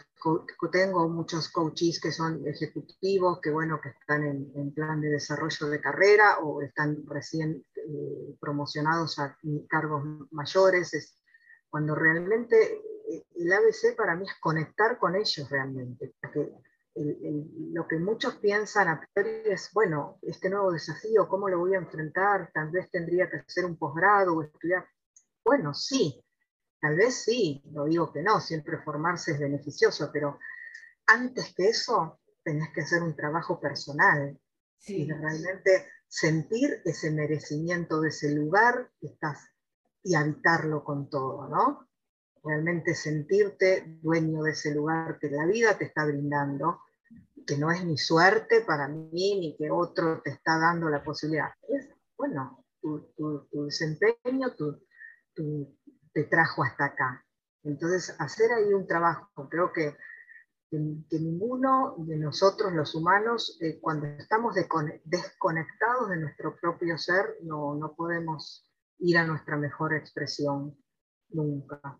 [0.71, 5.79] tengo muchos coaches que son ejecutivos, que bueno, que están en, plan de desarrollo de
[5.79, 9.37] carrera o están recién eh, promocionados a
[9.69, 10.93] cargos mayores.
[10.93, 11.23] Es
[11.69, 12.73] cuando realmente
[13.09, 16.13] eh, el ABC para mí es conectar con ellos realmente.
[16.21, 16.51] Porque
[16.95, 21.79] lo que muchos piensan a priori es, bueno, este nuevo desafío, ¿cómo lo voy a
[21.79, 22.51] enfrentar?
[22.53, 24.85] Tal vez tendría que hacer un posgrado o estudiar.
[25.43, 26.23] Bueno, sí,
[26.81, 30.39] tal vez sí, no digo que no, siempre formarse es beneficioso, pero
[31.07, 34.39] antes que eso tenés que hacer un trabajo personal
[34.85, 39.49] y realmente sentir ese merecimiento de ese lugar que estás
[40.03, 41.88] y habitarlo con todo, ¿no?
[42.43, 46.79] Realmente sentirte dueño de ese lugar que la vida te está brindando
[47.49, 51.49] que no es ni suerte para mí, ni que otro te está dando la posibilidad.
[51.67, 53.09] Es, bueno, tu,
[53.65, 54.53] desempeño
[56.13, 57.25] te trajo hasta acá.
[57.63, 59.97] Entonces, hacer ahí un trabajo, creo que,
[60.69, 60.77] que,
[61.19, 64.53] ninguno de nosotros, los humanos, eh, cuando estamos
[65.05, 70.77] desconectados de nuestro propio ser, no, no podemos ir a nuestra mejor expresión
[71.29, 71.99] nunca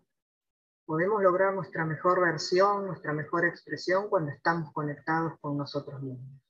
[0.90, 6.42] podemos lograr nuestra mejor versión, nuestra mejor expresión cuando estamos conectados con nosotros mismos.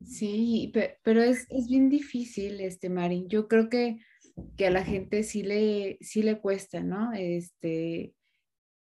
[0.00, 3.28] Sí, pero es, es bien difícil, este, Marín.
[3.28, 3.98] Yo creo que,
[4.56, 7.12] que, a la gente sí le, sí le cuesta, ¿no?
[7.12, 8.14] Este,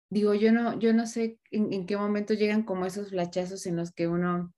[0.10, 3.92] digo, yo no, yo no sé en, qué momento llegan como esos flachazos en los
[3.92, 4.54] que uno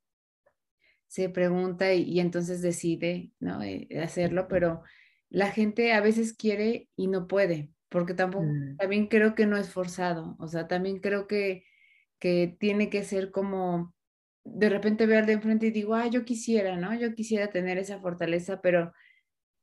[1.07, 3.63] se pregunta y, entonces decide, ¿no?
[3.63, 4.83] Eh, hacerlo, pero
[5.29, 8.77] la gente a veces quiere y no puede porque tampoco, mm.
[8.77, 11.63] también creo que no es forzado, o sea, también creo que,
[12.19, 13.93] que tiene que ser como,
[14.43, 16.93] de repente ver de enfrente y digo, ah, yo quisiera, ¿no?
[16.95, 18.93] Yo quisiera tener esa fortaleza, pero,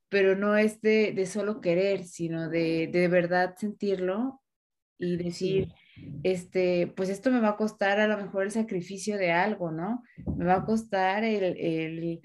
[0.08, 4.42] pero no es de, de solo querer, sino de, de verdad sentirlo
[4.98, 5.72] y decir,
[6.22, 10.02] este, pues esto me va a costar a lo mejor el sacrificio de algo, ¿no?
[10.36, 12.20] Me va a costar el, el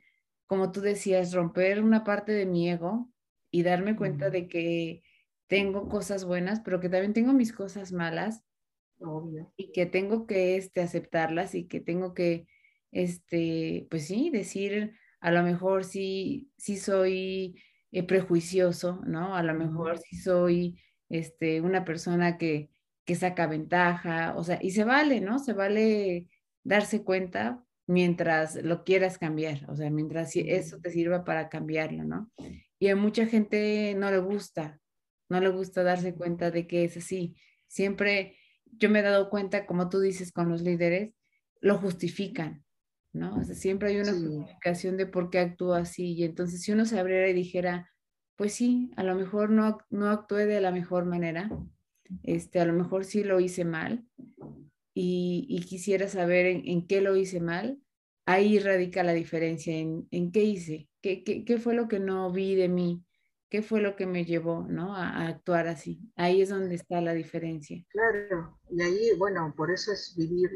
[0.49, 3.09] como tú decías, romper una parte de mi ego
[3.51, 5.03] y darme cuenta de que
[5.49, 8.43] tengo cosas buenas, pero que también tengo mis cosas malas.
[8.99, 9.51] Obvio.
[9.57, 12.47] Y que tengo que este, aceptarlas y que tengo que,
[12.91, 19.35] este, pues sí, decir, a lo mejor sí, sí soy eh, prejuicioso, ¿no?
[19.35, 20.79] A lo mejor sí soy
[21.09, 22.69] este, una persona que,
[23.03, 25.39] que saca ventaja, o sea, y se vale, ¿no?
[25.39, 26.27] Se vale
[26.63, 32.29] darse cuenta mientras lo quieras cambiar, o sea, mientras eso te sirva para cambiarlo, ¿no?
[32.77, 34.79] Y a mucha gente no le gusta,
[35.29, 37.35] no le gusta darse cuenta de que es así.
[37.67, 38.37] Siempre
[38.77, 41.13] yo me he dado cuenta, como tú dices con los líderes,
[41.61, 42.63] lo justifican,
[43.13, 43.35] ¿no?
[43.37, 46.13] O sea, siempre hay una justificación de por qué actúa así.
[46.13, 47.89] Y entonces si uno se abriera y dijera,
[48.35, 51.49] pues sí, a lo mejor no, no actué de la mejor manera,
[52.23, 54.05] este, a lo mejor sí lo hice mal
[54.93, 57.79] y, quisiera saber en, qué lo hice mal,
[58.25, 62.31] ahí radica la diferencia, en, en qué hice, qué, qué, qué fue lo que no
[62.31, 63.03] vi de mí,
[63.49, 64.95] ¿Qué fue lo que me llevó ¿no?
[64.95, 65.99] a, actuar así?
[66.15, 67.83] Ahí es donde está la diferencia.
[67.89, 70.51] Claro, y ahí, bueno, por eso es vivir,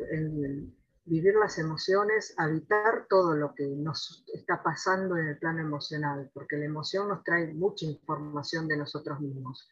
[1.06, 6.58] vivir las emociones, habitar todo lo que nos está pasando en el plano emocional, porque
[6.58, 9.68] la emoción nos trae mucha información de nosotros mismos.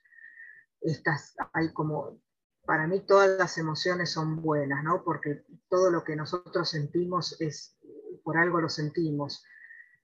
[0.81, 2.19] Estas, hay como,
[2.65, 5.03] para mí todas las emociones son buenas, ¿no?
[5.03, 7.77] Porque todo lo que nosotros sentimos es,
[8.23, 9.45] por algo lo sentimos.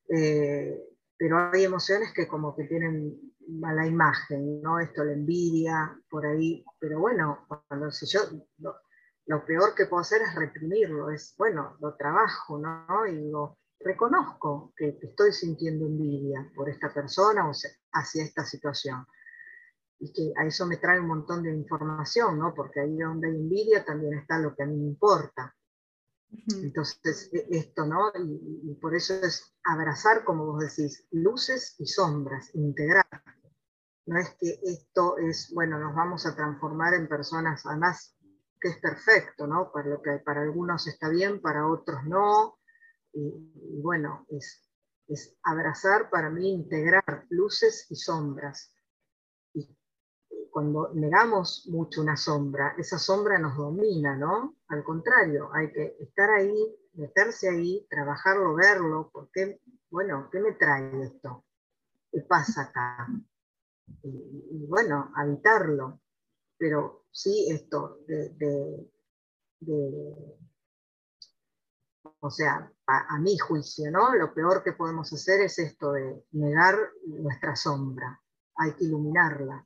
[0.07, 0.79] Eh,
[1.17, 4.79] pero hay emociones que como que tienen mala imagen, ¿no?
[4.79, 8.21] Esto, la envidia, por ahí, pero bueno, cuando si yo,
[8.59, 13.05] lo, peor que puedo hacer es reprimirlo, es, bueno, lo trabajo, ¿no?
[13.07, 17.51] Y digo, reconozco que, estoy sintiendo envidia por esta persona o
[17.93, 19.05] hacia esta situación.
[19.99, 22.53] Y que a eso me trae un montón de información, ¿no?
[22.53, 25.55] Porque ahí donde hay envidia también está lo que a mí me importa.
[26.61, 28.11] Entonces, e, esto, ¿no?
[28.19, 33.07] Y, por eso es abrazar, como vos decís, luces y sombras, integrar.
[34.05, 38.15] No es que esto es, bueno, nos vamos a transformar en personas, además,
[38.59, 39.71] que es perfecto, ¿no?
[39.71, 42.59] Para lo que para algunos está bien, para otros no.
[43.13, 44.69] Y, bueno, es,
[45.07, 48.71] es abrazar para mí, integrar luces y sombras
[50.57, 54.56] cuando negamos mucho una sombra, esa sombra nos domina, ¿no?
[54.69, 61.03] Al contrario, hay que estar ahí, meterse ahí, trabajarlo, verlo, porque, bueno, ¿qué me trae
[61.03, 61.45] esto?
[62.11, 63.07] ¿Qué pasa acá?
[64.03, 66.01] Y, bueno, habitarlo.
[66.57, 68.89] Pero sí, esto de,
[72.19, 74.15] o sea, a, a, mi juicio, ¿no?
[74.15, 78.21] Lo peor que podemos hacer es esto de negar nuestra sombra.
[78.55, 79.65] Hay que iluminarla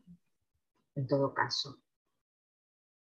[0.95, 1.79] en todo caso.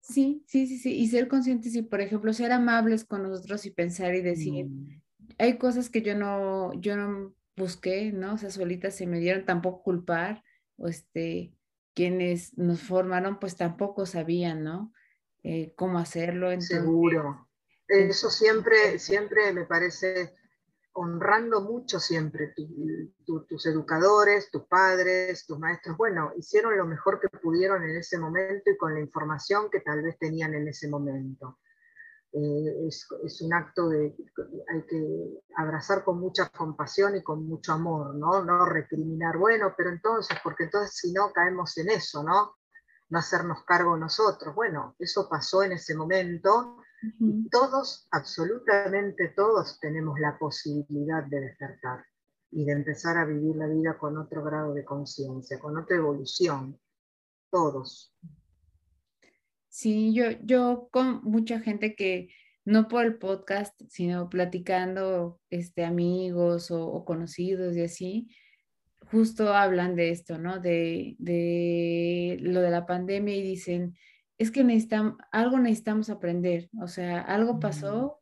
[0.02, 0.94] Sí, sí, sí, sí.
[0.98, 5.00] Y ser conscientes y, por ejemplo, ser amables con nosotros y pensar y decir, mm.
[5.38, 8.34] hay cosas que yo no, yo no busqué, ¿no?
[8.34, 10.42] O sea, solitas se me dieron, tampoco culpar,
[10.76, 11.54] o este,
[11.94, 14.92] quienes nos formaron, pues tampoco sabían, ¿no?
[15.44, 16.48] Eh, cómo hacerlo.
[16.60, 17.48] Seguro.
[17.86, 20.34] Eso siempre, siempre me parece
[20.94, 22.54] honrando mucho siempre
[23.24, 25.96] tus educadores, tus padres, tus maestros.
[25.96, 30.02] Bueno, hicieron lo mejor que pudieron en ese momento y con la información que tal
[30.02, 31.58] vez tenían en ese momento.
[32.34, 34.14] Eh, es, un acto de,
[34.72, 38.42] hay que abrazar con mucha compasión y con mucho amor, ¿no?
[38.42, 42.56] No recriminar, bueno, pero entonces, porque entonces si no caemos en eso, ¿no?
[43.10, 44.54] No hacernos cargo nosotros.
[44.54, 46.81] Bueno, eso pasó en ese momento
[47.50, 52.04] todos, absolutamente todos, tenemos la posibilidad de despertar
[52.50, 56.78] y de empezar a vivir la vida con otro grado de conciencia, con otra evolución.
[57.50, 58.14] Todos.
[59.68, 62.28] Sí, yo, yo con mucha gente que
[62.64, 68.28] no por el podcast, sino platicando este, amigos o, conocidos y así,
[69.10, 70.60] justo hablan de esto, ¿no?
[70.60, 73.96] De, de lo de la pandemia y dicen,
[74.42, 78.20] es que necesitamos, algo necesitamos aprender, o sea, algo pasó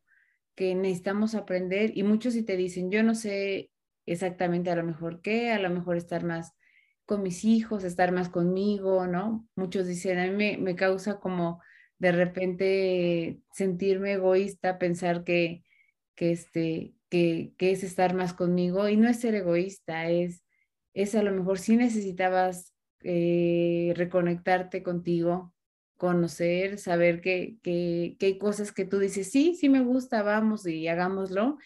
[0.55, 3.71] que necesitamos aprender y muchos si te dicen, yo no sé
[4.05, 6.53] exactamente a lo mejor qué, a lo mejor estar más
[7.07, 9.49] con mis hijos, estar más conmigo, ¿no?
[9.57, 11.62] Muchos dicen, a mí me, causa como
[11.99, 15.64] de repente sentirme egoísta, pensar que,
[16.14, 20.45] que, este, que, que, es estar más conmigo y no es ser egoísta, es,
[20.93, 25.55] es a lo mejor si necesitabas eh, reconectarte contigo,
[26.01, 30.88] conocer, saber que, que, hay cosas que tú dices, sí, sí me gusta, vamos y
[30.88, 31.59] hagámoslo.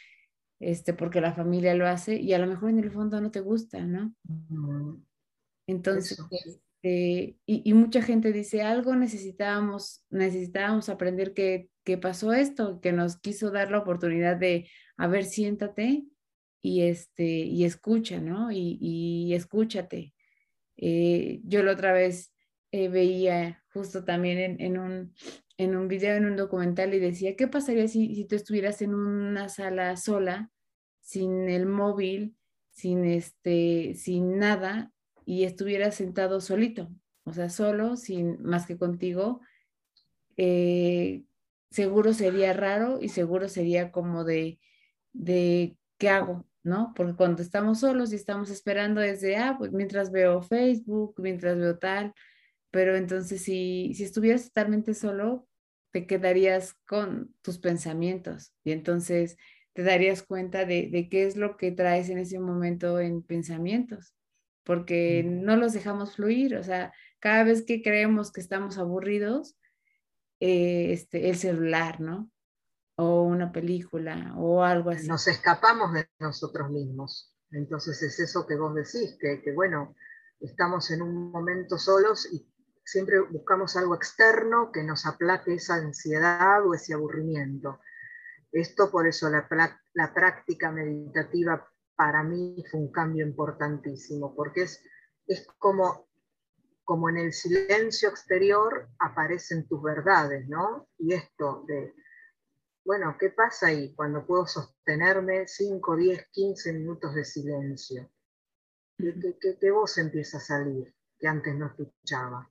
[0.58, 3.40] este, porque la familia lo hace y a lo mejor en el fondo no te
[3.40, 4.12] gusta, ¿no?
[5.68, 6.18] Entonces,
[6.84, 11.70] este, y, mucha gente dice, algo necesitábamos, necesitábamos aprender que,
[12.02, 16.04] pasó esto, que nos quiso dar la oportunidad de, a ver, siéntate
[16.60, 18.50] y, este, y escucha, ¿no?
[18.50, 20.12] Y, escúchate.
[20.76, 22.33] Eh, yo la otra vez
[22.76, 25.14] eh, veía justo también en, un,
[25.58, 28.94] en un video, en un documental, y decía, ¿qué pasaría si, si tú estuvieras en
[28.96, 30.50] una sala sola,
[31.00, 32.36] sin el móvil,
[32.70, 34.92] sin, este, sin nada,
[35.24, 36.90] y estuvieras sentado solito,
[37.22, 39.40] o sea, solo, sin más que contigo,
[40.36, 41.22] eh,
[41.70, 44.58] seguro sería raro y seguro sería como de,
[45.12, 46.44] de, ¿qué hago?
[46.64, 46.92] ¿No?
[46.96, 51.78] Porque cuando estamos solos y estamos esperando desde, ah, pues mientras veo Facebook, mientras veo
[51.78, 52.12] tal,
[52.74, 55.46] pero entonces si, si estuvieras totalmente solo,
[55.92, 59.36] te quedarías con tus pensamientos y entonces
[59.74, 64.12] te darías cuenta de, de qué es lo que traes en ese momento en pensamientos
[64.64, 69.56] porque no los dejamos fluir, o sea, cada vez que creemos que estamos aburridos,
[70.40, 72.28] eh, este, el celular, ¿no?
[72.96, 75.06] O una película o algo así.
[75.06, 77.32] Nos escapamos de nosotros mismos.
[77.50, 79.94] Entonces es eso que vos decís, que, que bueno,
[80.40, 82.53] estamos en un momento solos y
[82.84, 87.80] siempre buscamos algo externo que nos aplaque esa ansiedad o ese aburrimiento.
[88.52, 89.48] Esto por eso la,
[89.94, 94.82] la práctica meditativa para mí fue un cambio importantísimo, porque es,
[95.26, 96.08] es como,
[96.84, 100.88] como en el silencio exterior aparecen tus verdades, ¿no?
[100.98, 101.94] Y esto de,
[102.84, 108.10] bueno, ¿qué pasa ahí cuando puedo sostenerme 5, 10, 15 minutos de silencio?
[108.96, 112.50] ¿Qué, voz empieza a salir que antes no escuchaba?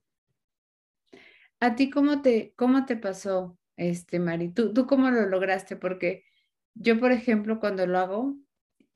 [1.64, 4.50] ¿A ti cómo te, cómo te pasó, este, Mari?
[4.50, 5.78] ¿Tú, ¿Tú cómo lo lograste?
[5.78, 6.26] Porque
[6.74, 8.36] yo, por ejemplo, cuando lo hago,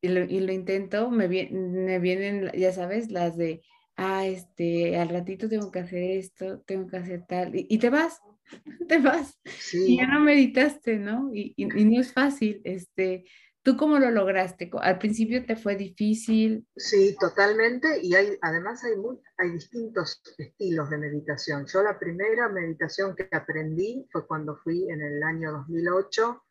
[0.01, 3.61] y lo, y lo intento, me, me vienen, ya sabes, las de,
[3.95, 8.19] ah, este, al ratito tengo que hacer esto, tengo que hacer tal, y, te vas,
[8.89, 9.39] te vas,
[9.71, 11.31] y ya no meditaste, ¿no?
[11.33, 13.23] Y, y, no es fácil, este,
[13.67, 14.71] ¿tú cómo lo lograste?
[14.79, 16.65] ¿Al principio te fue difícil?
[16.73, 21.65] Sí, totalmente, y hay, además hay, muy, hay distintos estilos de meditación.
[21.65, 26.45] Yo la primera meditación que aprendí fue cuando fui en el año 2008,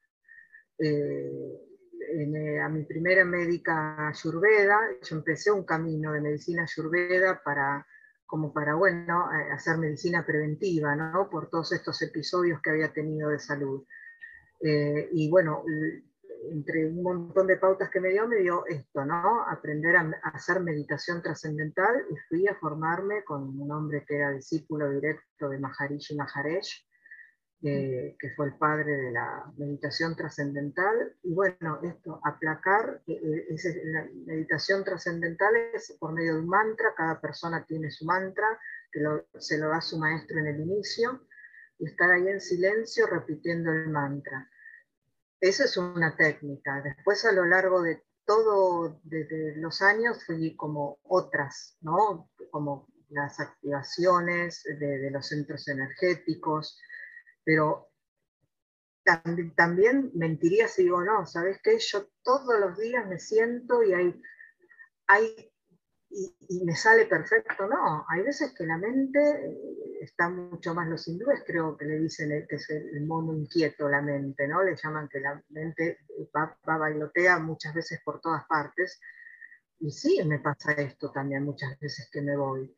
[0.79, 1.33] eh,
[2.19, 7.87] eh, a mi primera médica ayurveda, yo empecé un camino de medicina ayurveda para,
[8.27, 11.31] como para, bueno, eh, hacer medicina preventiva, ¿no?
[11.31, 13.87] Por todos estos episodios que había tenido de salud.
[14.61, 15.65] Eh, y bueno,
[16.51, 19.43] entre un montón de pautas que me dio, me dio esto, ¿no?
[19.49, 24.31] Aprender a, a hacer meditación trascendental y fui a formarme con un hombre que era
[24.31, 26.87] discípulo directo de Maharishi Maharesh,
[27.61, 31.15] que fue el padre de la meditación trascendental.
[31.23, 36.95] Y bueno, esto, aplacar, eh, eh, la meditación trascendental es por medio de un mantra,
[36.97, 38.47] cada persona tiene su mantra,
[38.93, 39.01] que
[39.39, 41.27] se lo da su maestro en el inicio,
[41.79, 44.49] y estar ahí en silencio repitiendo el mantra.
[45.41, 46.81] Esa es una técnica.
[46.83, 52.31] Después a lo largo de todo, desde los años, fui como otras, ¿no?
[52.51, 56.79] Como las activaciones de, los centros energéticos,
[57.45, 57.91] pero
[59.55, 61.79] también, mentiría si digo, no, ¿sabes qué?
[61.79, 64.23] Yo todos los días me siento y hay,
[65.07, 65.53] hay
[66.49, 71.07] y, me sale perfecto, no, hay veces que la mente eh, está mucho más los
[71.07, 74.63] hindúes, creo que le dicen que es el mono inquieto la mente, ¿no?
[74.63, 75.99] Le llaman que la mente
[76.35, 79.01] va, va bailotea muchas veces por todas partes.
[79.79, 82.75] Y sí, me pasa esto también muchas veces que me voy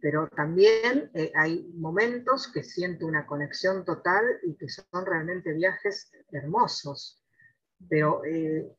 [0.00, 6.12] pero también eh, hay momentos que siento una conexión total y que son realmente viajes
[6.30, 7.22] hermosos.
[7.88, 8.70] Pero eh,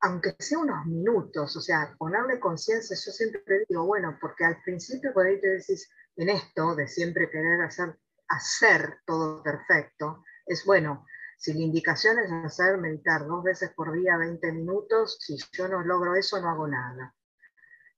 [0.00, 5.12] aunque sea unos minutos, o sea, ponerle conciencia, yo siempre digo, bueno, porque al principio
[5.12, 11.04] por ahí te decís, en esto de siempre querer hacer, hacer todo perfecto, es bueno,
[11.38, 15.82] si la indicación es hacer meditar dos veces por día 20 minutos, si yo no
[15.82, 17.14] logro eso, no hago nada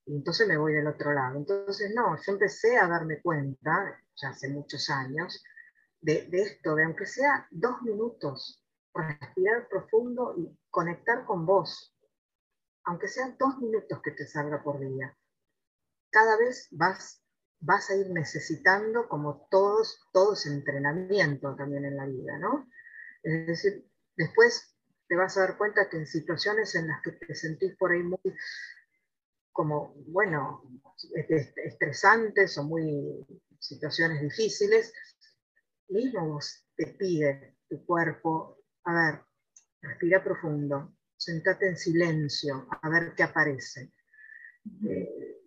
[0.08, 1.36] y entonces me voy del otro lado.
[1.36, 5.42] Entonces, no, yo empecé a darme cuenta, ya hace muchos años,
[6.00, 8.57] de, esto, de aunque sea dos minutos,
[8.94, 11.94] respirar profundo y conectar con vos,
[12.84, 15.16] aunque sean dos minutos que te salga por día.
[16.10, 17.22] Cada vez vas,
[17.60, 22.66] vas a ir necesitando, como todos, todos entrenamiento también en la vida, ¿no?
[23.22, 23.86] Es decir,
[24.16, 24.74] después
[25.08, 28.02] te vas a dar cuenta que en situaciones en las que te sentís por ahí
[28.02, 28.18] muy
[29.52, 30.62] como, bueno,
[31.64, 33.26] estresantes o muy
[33.58, 34.92] situaciones difíciles,
[35.88, 36.38] mismo
[36.76, 38.57] te pide tu cuerpo,
[38.88, 39.20] a ver,
[39.82, 43.92] respira profundo, sentate en silencio a ver qué aparece.
[44.88, 45.42] Eh,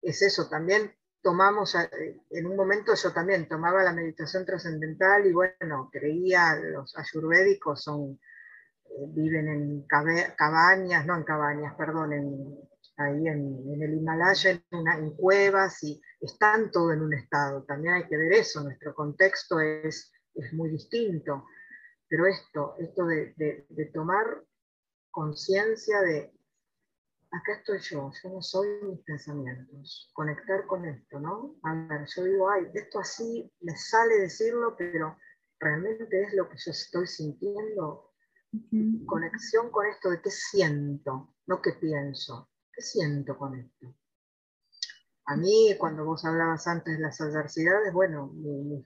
[0.00, 5.32] es eso, también tomamos, eh, en un momento yo también tomaba la meditación trascendental y
[5.32, 8.20] bueno, creía, los ayurvédicos son,
[8.84, 9.86] eh, viven en
[10.36, 12.12] cabañas, no en cabañas, perdón,
[12.96, 17.64] ahí en, el Himalaya, en, en, cuevas y están todo en un estado.
[17.64, 21.44] También hay que ver eso, nuestro contexto es, es muy distinto.
[22.10, 24.44] Pero esto, esto de, de, tomar
[25.12, 26.34] conciencia de,
[27.30, 31.54] acá estoy yo, yo no soy mis pensamientos, conectar con esto, ¿no?
[31.62, 35.16] A ver, yo digo, ay, esto así me sale decirlo, pero
[35.60, 38.12] realmente es lo que yo estoy sintiendo.
[39.06, 43.94] Conexión con esto de qué siento, no qué pienso, qué siento con esto.
[45.26, 48.84] A mí, cuando vos hablabas antes de las adversidades, bueno, mi, mi,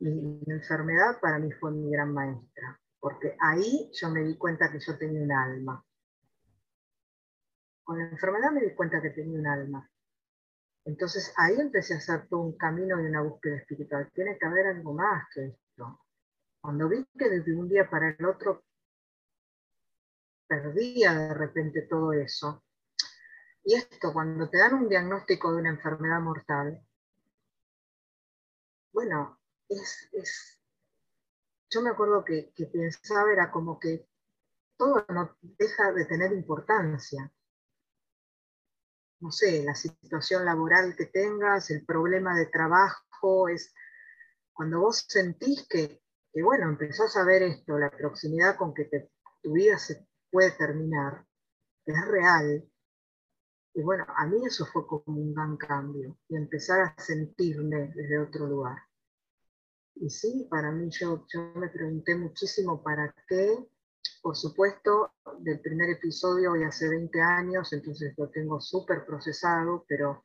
[0.00, 4.96] enfermedad para mí fue mi gran maestra, porque ahí yo me di cuenta que yo
[4.96, 5.84] tenía un alma.
[7.82, 9.90] Con la enfermedad me di cuenta que tenía un alma.
[10.84, 14.10] Entonces ahí empecé a hacer todo un camino y una búsqueda espiritual.
[14.14, 16.00] Tiene que haber algo más que esto.
[16.60, 18.64] Cuando vi que desde un día para el otro
[20.46, 22.64] perdía de repente todo eso,
[23.64, 26.82] y esto, cuando te dan un diagnóstico de una enfermedad mortal,
[28.92, 29.37] bueno,
[29.68, 30.60] es,
[31.70, 34.08] yo me acuerdo que, pensaba, era como que
[34.76, 37.30] todo no deja de tener importancia.
[39.20, 43.74] No sé, la situación laboral que tengas, el problema de trabajo, es
[44.52, 46.00] cuando vos sentís que,
[46.32, 49.10] que bueno, empezás a ver esto, la proximidad con que
[49.42, 51.26] tu vida se puede terminar,
[51.84, 52.70] es real.
[53.74, 58.18] Y bueno, a mí eso fue como un gran cambio y empezar a sentirme desde
[58.18, 58.87] otro lugar.
[60.00, 63.58] Y sí, para mí yo, yo me pregunté muchísimo para qué.
[64.22, 70.24] Por supuesto, del primer episodio hoy hace 20 años, entonces lo tengo súper procesado, pero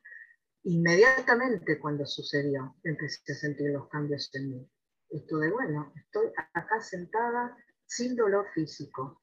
[0.64, 4.70] inmediatamente cuando sucedió empecé a sentir los cambios en mí.
[5.10, 7.56] Esto de, bueno, estoy acá sentada
[7.86, 9.20] sin dolor físico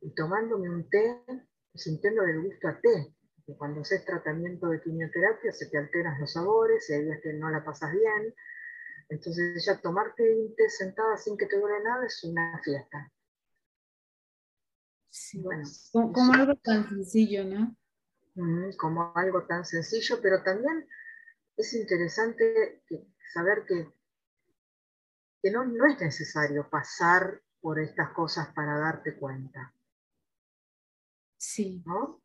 [0.00, 1.22] y tomándome un té
[1.72, 3.14] y sintiendo el gusto a té.
[3.36, 7.32] Porque cuando haces tratamiento de quimioterapia se te alteran los sabores, y hay días que
[7.34, 8.34] no la pasas bien,
[9.08, 13.12] entonces ya tomarte un té sentada sin que te duele nada es una fiesta.
[15.10, 17.76] Sí, bueno, como, algo tan sencillo, ¿no?
[18.76, 20.88] como algo tan sencillo, pero también
[21.56, 22.82] es interesante
[23.32, 23.88] saber que,
[25.40, 29.72] que no, no es necesario pasar por estas cosas para darte cuenta.
[31.36, 31.82] Sí.
[31.86, 32.22] ¿no?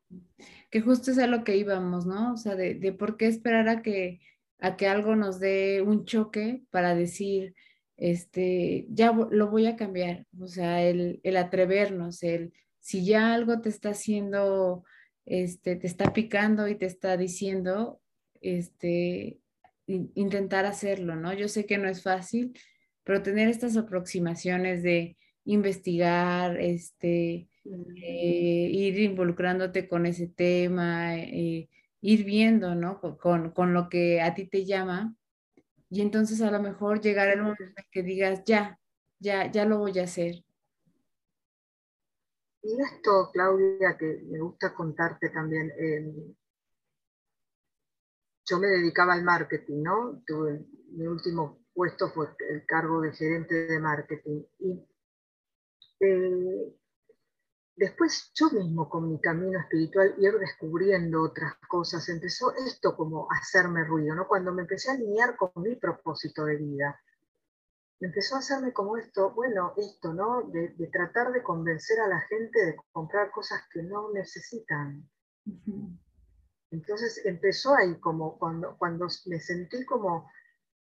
[0.71, 2.33] Que justo es a lo que íbamos, ¿no?
[2.33, 4.21] O sea, de, de por qué esperar a que
[4.59, 7.55] a que algo nos dé un choque para decir,
[7.97, 10.25] este, ya lo voy a cambiar.
[10.39, 14.83] O sea, el, atrevernos, el, si ya algo te está haciendo,
[15.25, 18.01] este, te está picando y te está diciendo,
[18.41, 19.39] este,
[19.87, 21.33] intentar hacerlo, ¿no?
[21.33, 22.53] Yo sé que no es fácil,
[23.03, 31.69] pero tener estas aproximaciones de investigar, este, eh, ir involucrándote con ese tema, eh,
[32.01, 32.99] ir viendo, ¿no?
[32.99, 35.15] Con, lo que a ti te llama.
[35.89, 38.79] Y entonces a lo mejor llegar el momento en que digas, ya,
[39.19, 40.43] ya, ya lo voy a hacer.
[42.61, 46.35] Y esto, Claudia, que me gusta contarte también, em,
[48.45, 50.23] yo me dedicaba al marketing, ¿no?
[50.25, 54.43] Tuve, mi último puesto fue el cargo de gerente de marketing.
[54.59, 54.85] Y
[56.01, 56.75] eh,
[57.79, 63.37] después yo mismo con mi camino espiritual ir descubriendo otras cosas, empezó esto como a
[63.37, 64.27] hacerme ruido, ¿no?
[64.27, 66.99] Cuando me empecé a alinear con mi propósito de vida,
[68.01, 70.41] empezó a hacerme como esto, bueno, esto, ¿no?
[70.51, 75.09] De, tratar de convencer a la gente de comprar cosas que no necesitan.
[76.71, 80.29] Entonces empezó ahí como cuando, cuando me sentí como,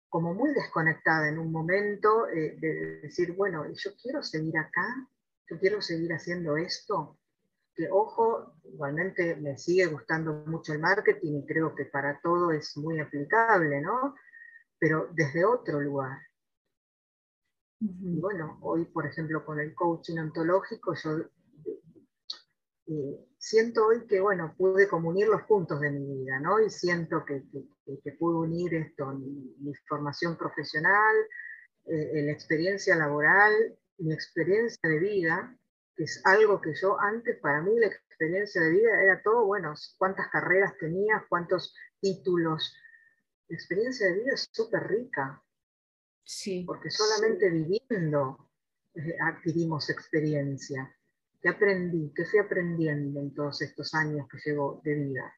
[0.07, 4.87] como muy desconectada en un momento eh, de decir, bueno, yo quiero seguir acá,
[5.49, 7.17] yo quiero seguir haciendo esto,
[7.73, 12.75] que ojo, igualmente me sigue gustando mucho el marketing y creo que para todo es
[12.77, 14.15] muy aplicable, ¿no?
[14.79, 16.17] Pero desde otro lugar.
[17.79, 21.19] Y bueno, hoy, por ejemplo, con el coaching ontológico, yo
[22.87, 26.59] eh, siento hoy que, bueno, pude comunir los puntos de mi vida, ¿no?
[26.59, 27.43] Y siento que,
[27.85, 31.15] que, pude unir esto, mi, formación profesional,
[31.85, 33.53] eh, la experiencia laboral
[33.97, 35.57] mi experiencia de vida,
[35.95, 39.73] que es algo que yo antes, para mí la experiencia de vida era todo, bueno,
[39.97, 42.75] cuántas carreras tenía, cuántos títulos.
[43.47, 45.43] La experiencia de vida es súper rica.
[46.23, 46.63] Sí.
[46.65, 48.47] Porque solamente viviendo
[48.97, 50.91] eh, adquirimos experiencia?
[51.39, 52.11] ¿Qué aprendí?
[52.15, 55.36] ¿Qué fui aprendiendo en todos estos años que llevo de vida?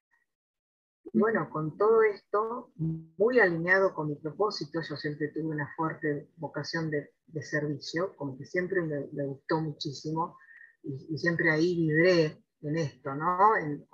[1.13, 6.91] Bueno, con todo esto, muy alineado con mi propósito, yo siempre tuve una fuerte vocación
[6.91, 10.37] de, servicio, como que siempre me, gustó muchísimo
[10.83, 13.55] y, siempre ahí vibré en esto, ¿no?
[13.57, 13.87] En,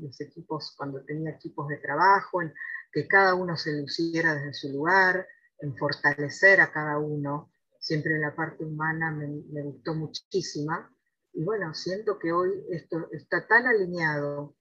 [0.00, 2.52] mis equipos, cuando tenía equipos de trabajo, en
[2.92, 5.26] que cada uno se luciera desde su lugar,
[5.60, 10.94] en fortalecer a cada uno, siempre en la parte humana me, me gustó muchísima.
[11.32, 14.56] Y bueno, siento que hoy esto está tan alineado,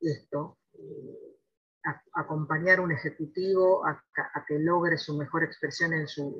[0.00, 0.58] esto,
[2.14, 4.02] acompañar un ejecutivo a,
[4.46, 6.36] que logre su mejor expresión en su,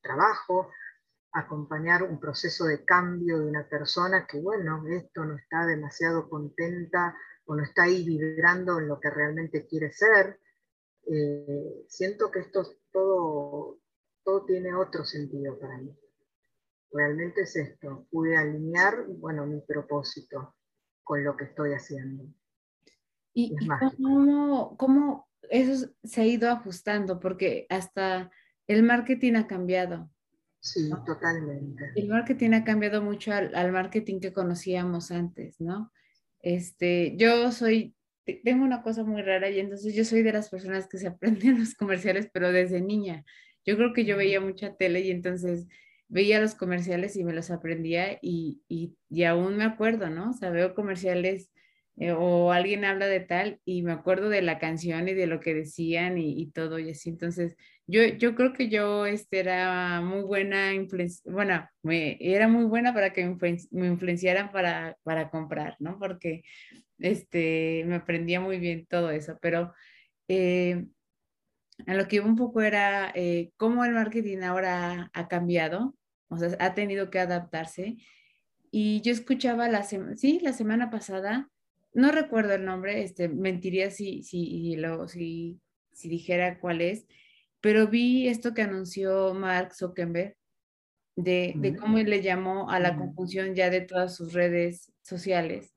[0.00, 0.70] trabajo,
[1.32, 7.16] acompañar un proceso de cambio de una persona que, bueno, esto no está demasiado contenta
[7.44, 10.40] o no está ahí vibrando en lo que realmente quiere ser.
[11.06, 12.62] Eh, siento que esto
[12.92, 13.78] todo,
[14.24, 15.96] todo tiene otro sentido para mí.
[16.92, 20.56] Realmente es esto, pude alinear, bueno, mi propósito
[21.04, 22.24] con lo que estoy haciendo.
[23.32, 23.54] ¿Y,
[24.76, 27.20] cómo, eso se ha ido ajustando?
[27.20, 28.30] Porque hasta
[28.66, 30.10] el marketing ha cambiado.
[30.60, 31.92] Sí, totalmente.
[31.96, 35.92] El marketing ha cambiado mucho al, marketing que conocíamos antes, ¿no?
[36.42, 37.94] Este, yo soy,
[38.44, 41.58] tengo una cosa muy rara y entonces yo soy de las personas que se aprenden
[41.58, 43.24] los comerciales, pero desde niña.
[43.64, 45.66] Yo creo que yo veía mucha tele y entonces
[46.08, 50.30] veía los comerciales y me los aprendía y, y, y aún me acuerdo, ¿no?
[50.30, 51.50] O sea, veo comerciales
[52.00, 55.38] eh, o alguien habla de tal y me acuerdo de la canción y de lo
[55.38, 57.10] que decían y, todo y así.
[57.10, 60.72] Entonces, yo, yo creo que yo este, era muy buena,
[61.26, 63.26] bueno, me, era muy buena para que
[63.70, 65.98] me, influenciaran para, para comprar, ¿no?
[65.98, 66.42] Porque
[66.98, 69.74] este, me aprendía muy bien todo eso, pero
[70.26, 70.86] eh,
[71.86, 75.94] a lo que un poco era eh, cómo el marketing ahora ha cambiado,
[76.28, 77.98] o sea, ha tenido que adaptarse.
[78.70, 81.50] Y yo escuchaba la, sí, la semana pasada
[81.92, 85.60] no recuerdo el nombre, este, mentiría si, si, lo, si,
[85.92, 87.06] si dijera cuál es,
[87.60, 90.36] pero vi esto que anunció Mark Zuckerberg
[91.16, 95.74] de, de cómo le llamó a la conjunción ya de todas sus redes sociales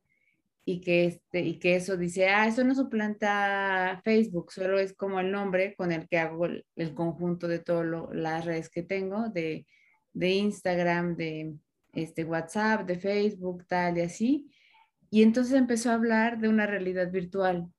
[0.66, 5.20] y que, este, y que eso dice, ah, eso no suplanta Facebook, solo es como
[5.20, 9.66] el nombre con el que hago el, conjunto de todas las redes que tengo, de,
[10.14, 11.55] de Instagram, de
[11.93, 14.49] este, WhatsApp, de Facebook, tal y así.
[15.14, 17.72] Y entonces empezó a hablar de una realidad virtual.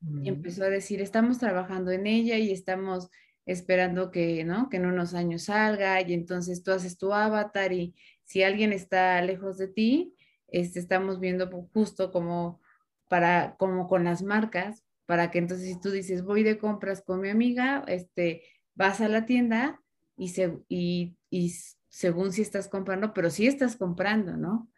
[0.00, 0.26] Y mm.
[0.26, 3.08] empezó a decir, estamos trabajando en ella y estamos
[3.46, 4.68] esperando que, ¿no?
[4.68, 9.22] Que en unos años salga y entonces tú haces tu avatar y si alguien está
[9.22, 10.16] lejos de ti,
[10.48, 12.60] este, estamos viendo justo como
[13.08, 17.20] para, como con las marcas, para que entonces si tú dices, voy de compras con
[17.20, 18.42] mi amiga, este,
[18.74, 19.80] vas a la tienda
[20.16, 21.54] y, se, y, y
[21.88, 24.71] según si estás comprando, pero sí estás comprando, ¿no?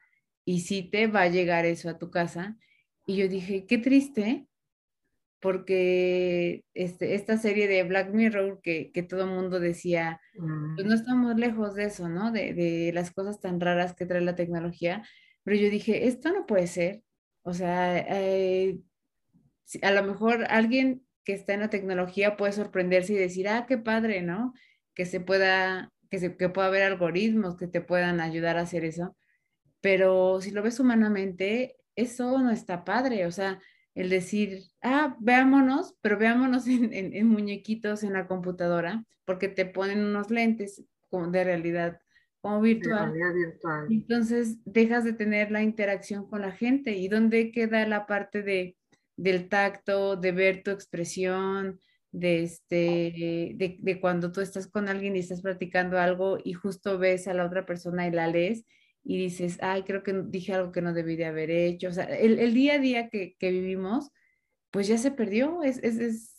[0.44, 2.56] Y si te va a llegar eso a tu casa.
[3.06, 4.46] Y yo dije, qué triste,
[5.40, 10.92] porque este, esta serie de Black Mirror que, que todo el mundo decía, pues no
[10.92, 10.98] mm.
[10.98, 12.32] estamos lejos de eso, ¿no?
[12.32, 15.06] De, de, las cosas tan raras que trae la tecnología.
[15.42, 17.02] Pero yo dije, esto no puede ser.
[17.42, 18.78] O sea, eh,
[19.82, 23.76] a lo mejor alguien que está en la tecnología puede sorprenderse y decir, ah, qué
[23.76, 24.54] padre, ¿no?
[24.94, 28.84] Que se pueda, que, se, que pueda haber algoritmos que te puedan ayudar a hacer
[28.84, 29.14] eso
[29.84, 33.60] pero si lo ves humanamente, eso no está padre, o sea,
[33.94, 40.30] el decir, ah, veámonos, pero veámonos en, muñequitos en la computadora, porque te ponen unos
[40.30, 40.82] lentes
[41.12, 42.00] de realidad
[42.40, 43.12] como virtual.
[43.12, 43.86] virtual.
[43.90, 46.96] Entonces dejas de tener la interacción con la gente.
[46.96, 48.78] ¿Y dónde queda la parte de,
[49.16, 51.78] del tacto, de ver tu expresión,
[52.10, 56.98] de, este, de, de cuando tú estás con alguien y estás practicando algo y justo
[56.98, 58.64] ves a la otra persona y la lees
[59.04, 61.88] y dices, ay, creo que dije algo que no debí de haber hecho.
[61.88, 64.10] O sea, el, día a día que, vivimos,
[64.70, 65.62] pues ya se perdió.
[65.62, 65.78] Es,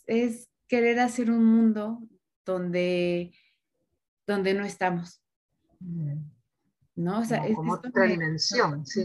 [0.06, 2.00] es, querer hacer un mundo
[2.44, 3.32] donde,
[4.26, 5.22] donde no estamos.
[5.78, 6.24] Mm.
[6.96, 7.20] ¿No?
[7.20, 9.04] O sea, es, como otra dimensión, sí.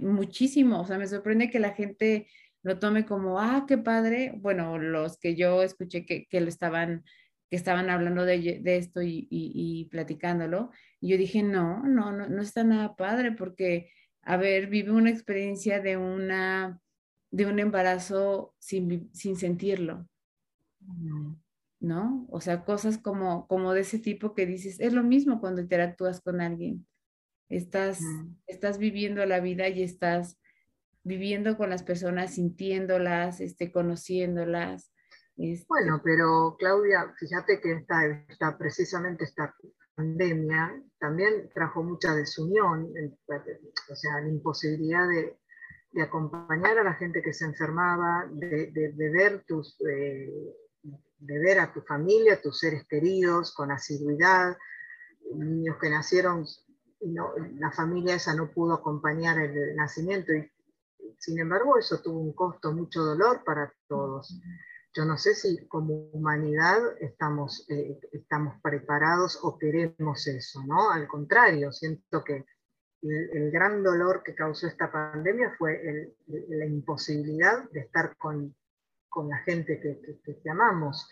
[0.00, 0.80] Muchísimo.
[0.80, 2.26] O sea, me sorprende que la gente
[2.62, 4.32] lo tome como, ah, qué padre.
[4.36, 7.04] Bueno, los que yo escuché que, que lo estaban
[7.50, 10.70] que estaban hablando de, esto y, platicándolo.
[11.00, 13.90] Y yo dije, no, no, no, no está nada padre porque,
[14.22, 16.80] a ver, vive una experiencia de, una,
[17.30, 20.08] de un embarazo sin, sentirlo.
[21.78, 22.26] ¿No?
[22.30, 26.20] O sea, cosas como, como de ese tipo que dices, es lo mismo cuando interactúas
[26.20, 26.86] con alguien.
[27.48, 28.00] Estás,
[28.48, 30.40] estás viviendo la vida y estás
[31.04, 34.90] viviendo con las personas, sintiéndolas, este, conociéndolas,
[35.36, 39.54] este bueno, pero Claudia, fíjate que está precisamente esta
[39.94, 42.92] pandemia también trajo mucha desunión,
[43.90, 45.38] o sea, la imposibilidad de,
[46.02, 50.30] acompañar a la gente que se enfermaba, de, ver tus, eh,
[50.82, 54.58] de ver a tu familia, a tus seres queridos con asiduidad,
[55.34, 56.44] niños que nacieron,
[57.00, 60.50] no, la familia esa no pudo acompañar el nacimiento y
[61.18, 64.38] sin embargo eso tuvo un costo, mucho dolor para todos.
[64.96, 70.90] Yo no sé si como humanidad estamos, eh, estamos preparados o queremos eso, ¿no?
[70.90, 72.46] Al contrario, siento que
[73.02, 78.56] el, gran dolor que causó esta pandemia fue la imposibilidad de estar con,
[79.10, 81.08] con la gente que, que, amamos.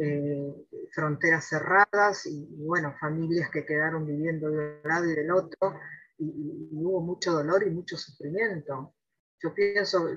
[0.00, 0.54] Eh,
[0.92, 5.74] fronteras cerradas y, bueno, familias que quedaron viviendo de un lado y del otro,
[6.18, 8.94] y, hubo mucho dolor y mucho sufrimiento.
[9.42, 10.08] Yo pienso,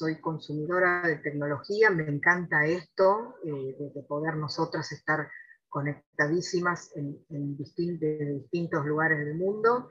[0.00, 5.28] soy consumidora de tecnología, me encanta esto, eh, de, poder nosotras estar
[5.68, 9.90] conectadísimas en, distintos lugares del mundo.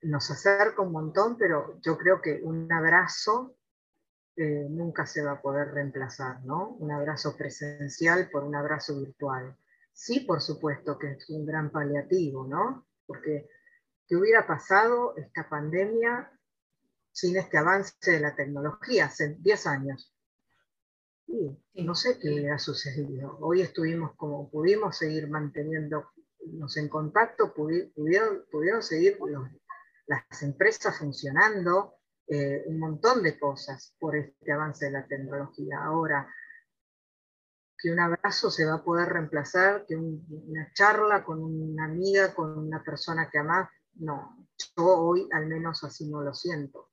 [0.00, 3.56] Nos acerca un montón, pero yo creo que un abrazo
[4.36, 6.70] eh, nunca se va a poder reemplazar, ¿no?
[6.78, 9.54] Un abrazo presencial por un abrazo virtual.
[9.92, 12.86] Sí, por supuesto que es un gran paliativo, ¿no?
[13.06, 13.50] Porque
[14.08, 16.32] ¿qué hubiera pasado esta pandemia
[17.16, 20.12] sin este avance de la tecnología hace 10 años?
[21.74, 23.38] no sé qué hubiera sucedido.
[23.40, 29.18] Hoy estuvimos como pudimos seguir manteniéndonos en contacto, pudieron, pudieron seguir
[30.06, 31.94] las empresas funcionando,
[32.28, 35.82] eh, un montón de cosas por este avance de la tecnología.
[35.82, 36.32] Ahora,
[37.78, 42.56] que un abrazo se va a poder reemplazar, que una charla con una amiga, con
[42.58, 44.46] una persona que amas, no,
[44.76, 46.90] yo hoy al menos así no lo siento.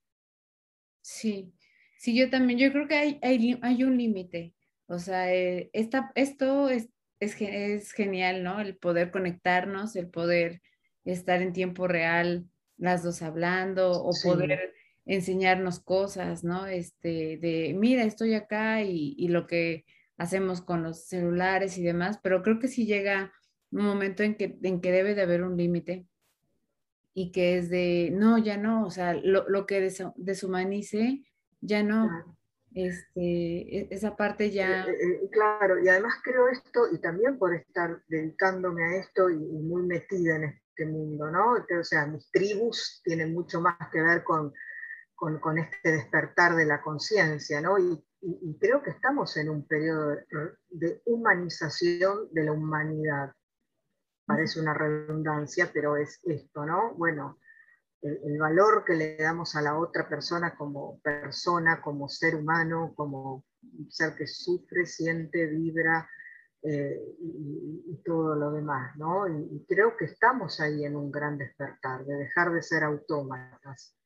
[1.04, 1.54] Sí,
[1.98, 4.56] sí, yo también, yo creo que hay, hay, un límite.
[4.88, 6.90] O sea, eh, esto es,
[7.20, 8.62] es, genial, ¿no?
[8.62, 10.62] El poder conectarnos, el poder
[11.04, 12.46] estar en tiempo real,
[12.78, 14.74] las dos hablando, o poder
[15.06, 16.68] enseñarnos cosas, ¿no?
[16.68, 19.86] Este, de, mira, estoy acá y, lo que
[20.18, 23.34] hacemos con los celulares y demás, pero creo que sí llega
[23.72, 26.08] un momento en que, en que debe de haber un límite
[27.14, 31.24] y que es de, no, ya no, o sea, lo, que deshumanice,
[31.62, 32.10] ya no.
[32.74, 34.84] Este, e, esa parte ya...
[34.86, 39.30] Eh, eh, eh, claro, y además creo esto, y también por estar dedicándome a esto
[39.30, 41.54] y, y muy metida en este mundo, ¿no?
[41.80, 44.52] O sea, mis tribus tienen mucho más que ver con,
[45.16, 47.78] con, este despertar de la conciencia, ¿no?
[47.78, 48.04] Y,
[48.58, 50.16] creo que estamos en un periodo
[50.70, 53.34] de, humanización de la humanidad.
[54.26, 56.94] Parece una redundancia, pero es esto, ¿no?
[56.96, 57.40] Bueno,
[58.02, 63.46] el, valor que le damos a la otra persona como persona, como ser humano, como
[63.90, 66.10] ser que sufre, siente, vibra,
[66.66, 69.28] eh, y, todo lo demás, ¿no?
[69.28, 73.98] y, creo que estamos ahí en un gran despertar, de dejar de ser autómatas,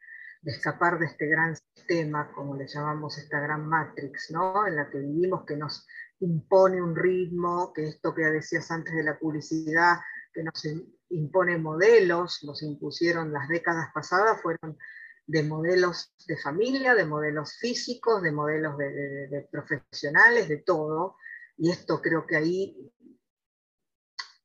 [0.42, 4.66] de escapar de este gran sistema, como le llamamos esta gran matrix, ¿no?
[4.68, 5.86] en la que vivimos, que nos
[6.20, 9.98] impone un ritmo, que esto que decías antes de la publicidad,
[10.34, 10.68] que nos
[11.10, 14.78] impone modelos, nos impusieron las décadas pasadas, fueron
[15.26, 21.18] de modelos de familia, de modelos físicos, de modelos de, profesionales, de todo.
[21.58, 22.92] Y esto creo que ahí,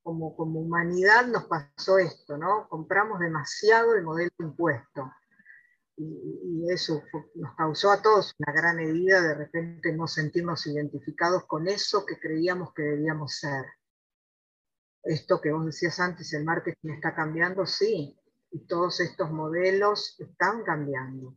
[0.03, 2.69] como, como humanidad, nos pasó esto, ¿no?
[2.69, 5.13] Compramos demasiado el modelo impuesto
[5.97, 7.03] y, eso
[7.35, 12.19] nos causó a todos una gran herida de repente no sentirnos identificados con eso que
[12.19, 13.65] creíamos que debíamos ser.
[15.03, 18.17] Esto que vos decías antes, el marketing está cambiando, sí,
[18.53, 21.37] y todos estos modelos están cambiando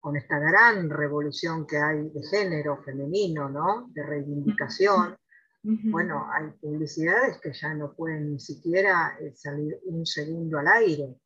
[0.00, 3.88] con esta gran revolución que hay de género femenino, ¿no?
[3.92, 5.16] De reivindicación.
[5.62, 11.20] Bueno, hay publicidades que ya no pueden ni siquiera eh, salir un segundo al aire,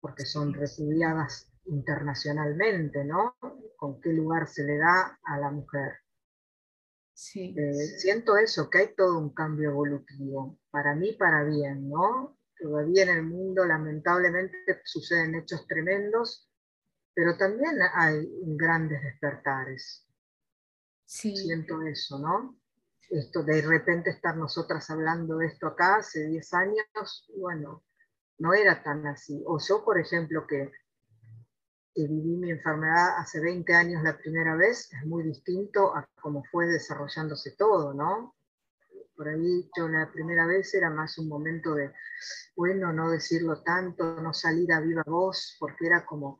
[0.00, 3.36] porque son repudiadas internacionalmente, ¿no?
[3.76, 5.92] Con qué lugar se le da a la mujer.
[7.12, 7.54] Sí.
[7.56, 12.38] Eh, siento eso, que hay todo un cambio evolutivo, para mí, para bien, ¿no?
[12.58, 16.48] Todavía en el mundo, lamentablemente, suceden hechos tremendos,
[17.14, 20.06] pero también hay grandes despertares.
[21.04, 21.36] Sí.
[21.36, 22.58] Siento eso, ¿no?
[23.10, 27.84] Esto de repente estar nosotras hablando de esto acá hace 10 años, bueno,
[28.38, 29.42] no era tan así.
[29.46, 30.70] O yo, por ejemplo, que
[32.06, 36.66] viví mi enfermedad hace 20 años la primera vez es muy distinto a cómo fue
[36.66, 38.36] desarrollándose todo, ¿no?
[39.16, 41.92] Por ahí yo la primera vez era más un momento de,
[42.54, 46.38] bueno, no decirlo tanto, no salir a viva voz, porque era como,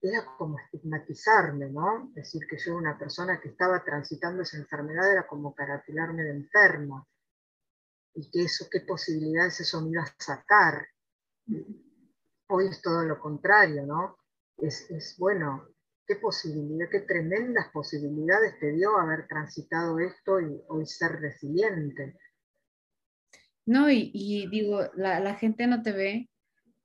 [0.00, 2.10] era como estigmatizarme, ¿no?
[2.14, 7.06] Decir que yo una persona que estaba transitando esa enfermedad era como caratilarme de enfermo.
[8.14, 10.86] y que eso, qué posibilidades eso me iba a sacar.
[12.48, 14.16] Hoy es todo lo contrario, ¿no?
[14.58, 15.68] Es, es bueno,
[16.06, 22.16] qué posibilidad, qué tremendas posibilidades te dio haber transitado esto y hoy ser resiliente.
[23.66, 26.30] No, y, digo, la, gente no te ve,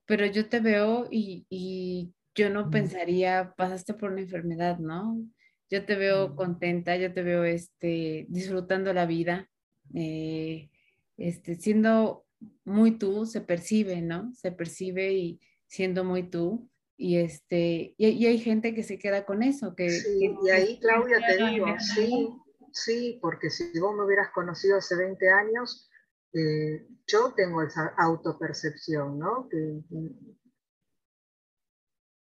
[0.06, 5.22] pero yo te veo y, yo no pensaría, pasaste por una enfermedad, ¿no?
[5.70, 9.50] Yo te veo contenta, yo te veo este, disfrutando la vida,
[9.94, 10.70] eh,
[11.18, 12.26] este, siendo
[12.64, 14.34] muy tú, se percibe, ¿no?
[14.34, 16.71] Se percibe y siendo muy tú.
[17.02, 19.74] Y, este, y, hay gente que se queda con eso.
[19.76, 22.30] Que, sí, y ahí, Claudia, te digo, sí,
[22.72, 25.90] sí, porque si vos me hubieras conocido hace 20 años,
[26.34, 29.50] eh, yo tengo esa autopercepción, ¿no?
[29.50, 29.82] Que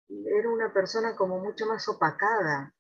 [0.09, 2.74] era una persona como mucho más opacada,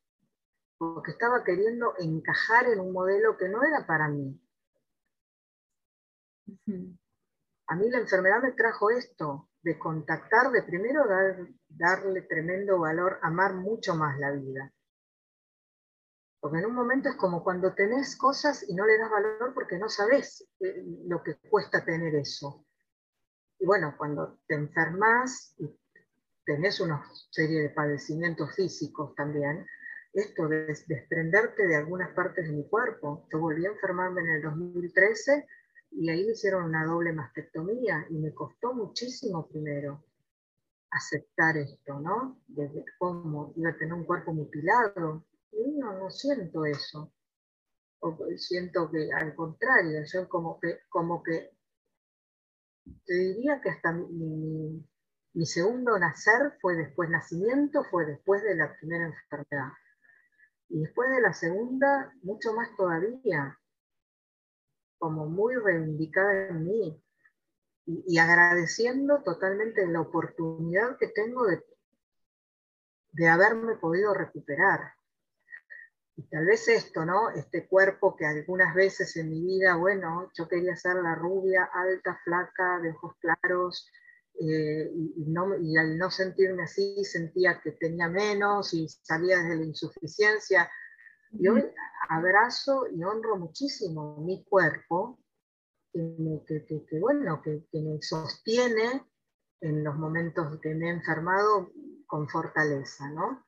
[0.79, 4.41] porque estaba queriendo encajar en un modelo que no era para mí.
[7.67, 11.05] A mí la enfermedad me trajo esto, de contactar, de primero
[11.69, 14.71] darle tremendo valor, amar mucho más la vida.
[16.39, 19.77] Porque en un momento es como cuando tenés cosas y no le das valor porque
[19.77, 22.65] no sabes eh, lo que cuesta tener eso.
[23.59, 25.73] Y bueno, cuando te enfermas y
[26.45, 27.01] tenés una
[27.31, 29.65] serie de padecimientos físicos también,
[30.11, 33.25] esto de desprenderte de algunas partes de mi cuerpo.
[33.31, 35.47] Yo volví a enfermarme en el 2013
[35.95, 40.03] y ahí me hicieron una doble mastectomía y me costó muchísimo primero
[40.89, 42.41] aceptar esto, ¿no?
[42.47, 45.25] Desde cómo iba a tener un cuerpo mutilado,
[45.77, 47.11] no, no siento eso.
[47.99, 51.51] O siento que al contrario, yo como que, como que
[53.05, 54.85] te diría que hasta mi,
[55.33, 59.71] mi segundo nacer fue después nacimiento, fue después de la primera enfermedad.
[60.69, 63.57] Y después de la segunda, mucho más todavía,
[65.03, 67.03] como muy reivindicada en mí
[67.85, 71.61] y, agradeciendo totalmente la oportunidad que tengo de,
[73.11, 74.93] de haberme podido recuperar.
[76.15, 77.31] Y tal vez esto, ¿no?
[77.31, 82.17] Este cuerpo que algunas veces en mi vida, bueno, yo quería ser la rubia, alta,
[82.23, 83.91] flaca, de ojos claros,
[84.39, 89.57] eh, y, no, y, al no sentirme así sentía que tenía menos y salía desde
[89.57, 90.71] la insuficiencia.
[91.33, 91.63] Y hoy
[92.09, 95.19] abrazo y honro muchísimo mi cuerpo,
[95.91, 99.05] que, que, bueno, que, me sostiene
[99.61, 101.71] en los momentos que me he enfermado
[102.05, 103.45] con fortaleza, ¿no?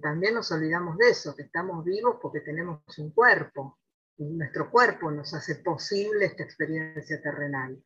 [0.00, 3.78] También nos olvidamos de eso, que estamos vivos porque tenemos un cuerpo,
[4.16, 7.82] y nuestro cuerpo nos hace posible esta experiencia terrenal.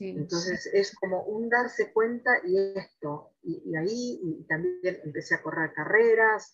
[0.00, 6.52] Entonces es como un darse cuenta y esto, y, ahí también empecé a correr carreras,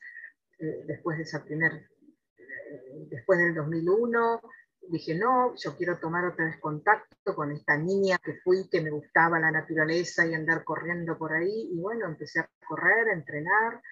[0.58, 4.40] eh, después de esa primer, eh, después del 2001,
[4.88, 8.90] dije, no, yo quiero tomar otra vez contacto con esta niña que fui, que me
[8.90, 11.70] gustaba la naturaleza y andar corriendo por ahí.
[11.72, 13.82] Y bueno, empecé a correr, a entrenar.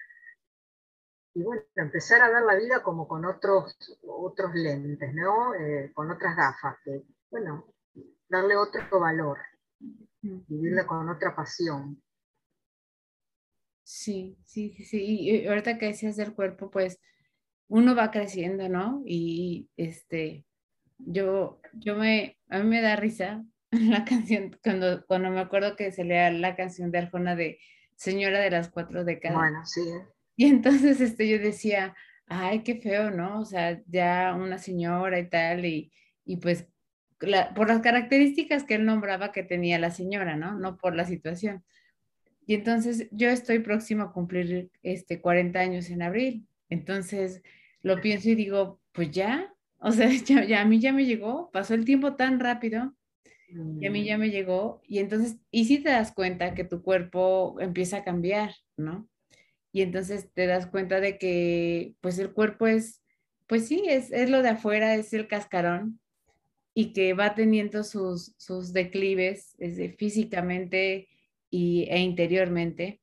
[1.33, 3.75] Y bueno, empezar a ver la vida como con otros,
[4.07, 5.53] otros lentes, ¿no?
[5.53, 7.73] Eh, con otras gafas, que, bueno,
[8.29, 9.39] darle otro valor,
[10.21, 12.01] vivirla con otra pasión.
[13.85, 15.19] Sí, sí, sí.
[15.21, 16.99] Y ahorita que decías del cuerpo, pues
[17.67, 19.03] uno va creciendo, ¿no?
[19.05, 20.43] Y este,
[20.97, 25.91] yo, yo me, a mí me da risa la canción, cuando, cuando me acuerdo que
[25.91, 27.59] se lea la canción de Arjona de
[27.95, 29.37] Señora de las Cuatro Décadas.
[29.37, 29.81] Bueno, sí.
[30.37, 31.95] Y entonces este, yo decía,
[32.27, 33.39] ay, qué feo, ¿no?
[33.39, 35.93] O sea, ya una señora y tal, y,
[36.25, 36.67] y pues
[37.55, 40.59] por las características que él nombraba que tenía la señora, ¿no?
[40.59, 41.63] No por la situación.
[42.45, 46.47] Y entonces yo estoy próximo a cumplir este 40 años en abril.
[46.69, 47.41] Entonces
[47.81, 50.09] lo pienso y digo, pues ya, o sea,
[50.47, 52.95] ya, a mí ya me llegó, pasó el tiempo tan rápido
[53.79, 54.81] y a mí ya me llegó.
[54.87, 59.07] Y entonces, y si te das cuenta que tu cuerpo empieza a cambiar, ¿no?
[59.71, 63.03] Y entonces te das cuenta de que, pues el cuerpo es,
[63.47, 65.99] pues sí, es, es lo de afuera, es el cascarón
[66.73, 71.07] y que va teniendo sus, sus declives desde físicamente
[71.55, 73.01] y, e interiormente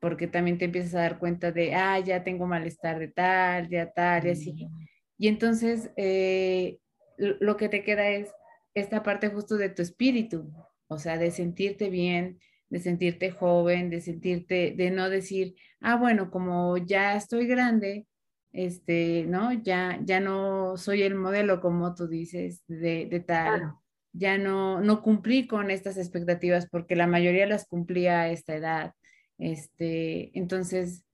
[0.00, 3.90] porque también te empiezas a dar cuenta de, ah, ya tengo malestar de tal, ya
[3.90, 4.68] tal, y así.
[5.16, 6.78] Y entonces eh,
[7.16, 8.30] lo que te queda es
[8.74, 10.52] esta parte justo de tu espíritu,
[10.88, 12.38] o sea, de sentirte bien,
[12.68, 18.06] de sentirte joven, de sentirte, de no decir, ah, bueno, como ya estoy grande,
[18.52, 19.52] este, ¿no?
[19.52, 23.72] Ya, ya no soy el modelo como tú dices, de, de tal.
[24.14, 28.92] Ya no, no cumplí con estas expectativas porque la mayoría las cumplía a esta edad.
[29.38, 31.04] Este, entonces,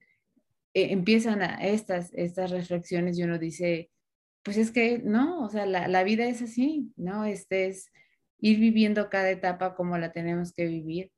[0.75, 3.91] eh, empiezan a estas, estas reflexiones y uno dice,
[4.45, 7.25] pues es que no, o sea, la, la vida es así, ¿no?
[7.25, 7.91] Este es
[8.39, 11.11] ir viviendo cada etapa como la tenemos que vivir.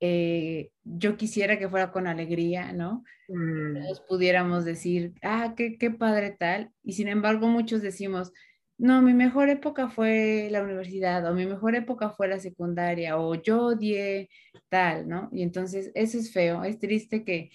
[0.00, 3.04] Eh, yo quisiera que fuera con alegría, ¿no?
[3.28, 3.82] Mm.
[3.82, 6.72] Todos pudiéramos decir, ah, qué, qué padre tal.
[6.82, 8.32] Y sin embargo, muchos decimos,
[8.80, 13.34] no, mi mejor época fue la universidad o mi mejor época fue la secundaria o
[13.34, 14.30] yo odié
[14.70, 15.28] tal, ¿no?
[15.32, 17.50] Y entonces eso es feo, es triste que,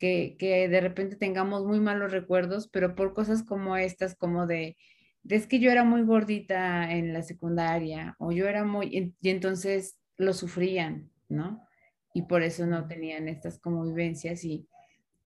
[0.00, 4.76] que, que de repente tengamos muy malos recuerdos, pero por cosas como estas, como de,
[5.28, 10.00] es que yo era muy gordita en la secundaria o yo era muy, y entonces
[10.16, 11.64] lo sufrían, ¿no?
[12.14, 14.68] Y por eso no tenían estas como vivencias y,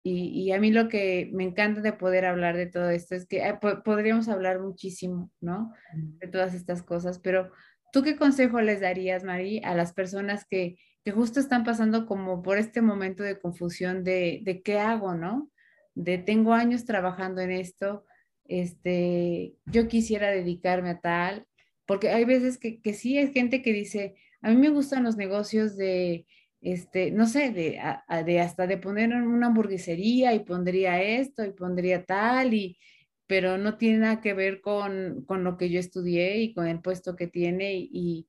[0.07, 3.39] y, a mí lo que me encanta de poder hablar de todo esto es que
[3.39, 5.73] eh, podríamos hablar muchísimo, ¿no?
[5.95, 7.51] De todas estas cosas, pero
[7.91, 12.43] ¿tú qué consejo les darías, Mari, a las personas que, que justo están pasando como
[12.43, 15.49] por este momento de confusión de, de qué hago, ¿no?
[15.95, 18.05] De tengo años trabajando en esto,
[18.47, 21.47] este, yo quisiera dedicarme a tal,
[21.87, 25.17] porque hay veces que, que sí hay gente que dice, a mí me gustan los
[25.17, 26.27] negocios de
[26.65, 32.55] este, no sé, de, hasta de poner una hamburguesería y pondría esto y pondría tal,
[32.55, 32.79] y,
[33.27, 36.81] pero no tiene nada que ver con, con lo que yo estudié y con el
[36.81, 37.75] puesto que tiene.
[37.75, 38.27] Y,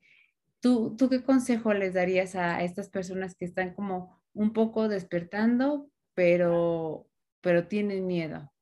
[0.60, 5.90] tú, ¿tú qué consejo les darías a estas personas que están como un poco despertando,
[6.14, 7.08] pero,
[7.40, 8.52] pero tienen miedo?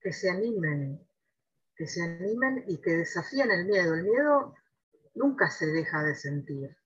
[0.00, 1.00] Que se animen,
[1.76, 3.94] que se animen y que desafíen el miedo.
[3.94, 4.54] El miedo
[5.14, 6.76] nunca se deja de sentir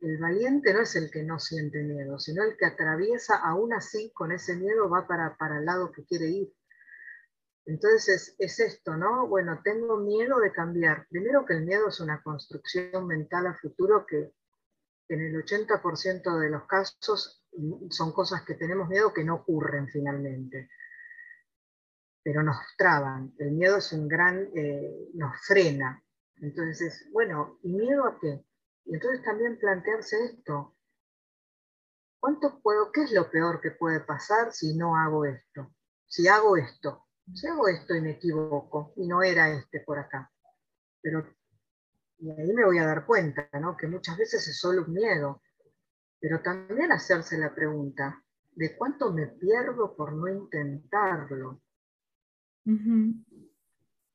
[0.00, 4.12] el valiente no es el que no siente miedo, sino el que atraviesa aún así
[4.12, 6.52] con ese miedo va para, para el lado que quiere ir.
[7.66, 9.26] Entonces es, esto, ¿no?
[9.26, 11.06] Bueno, tengo miedo de cambiar.
[11.08, 14.34] Primero que el miedo es una construcción mental a futuro que
[15.08, 17.42] en el 80% de los casos
[17.90, 20.68] son cosas que tenemos miedo que no ocurren finalmente,
[22.22, 23.32] pero nos traban.
[23.38, 26.02] El miedo es un gran, eh, nos frena.
[26.36, 28.44] Entonces, bueno, ¿y miedo a qué?
[28.84, 30.76] Y entonces también plantearse esto.
[32.20, 35.74] ¿Cuánto puedo, qué es lo peor que puede pasar si no hago esto?
[36.06, 40.30] Si hago esto, si hago esto y me equivoco y no era este por acá.
[41.02, 41.26] Pero
[42.18, 43.76] y ahí me voy a dar cuenta, ¿no?
[43.76, 45.42] Que muchas veces es solo un miedo.
[46.20, 48.22] Pero también hacerse la pregunta
[48.52, 51.60] de cuánto me pierdo por no intentarlo.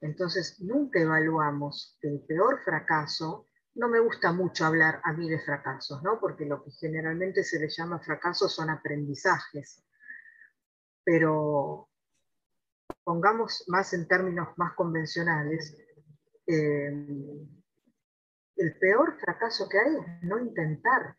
[0.02, 3.49] Entonces, nunca evaluamos que el peor fracaso
[3.80, 6.20] no me gusta mucho hablar a mí de fracasos, ¿no?
[6.20, 9.86] porque lo que generalmente se le llama fracasos son aprendizajes.
[11.06, 11.90] Pero
[13.06, 15.78] pongamos más en términos más convencionales,
[16.46, 16.92] eh,
[18.58, 21.16] el peor fracaso que hay es no intentar.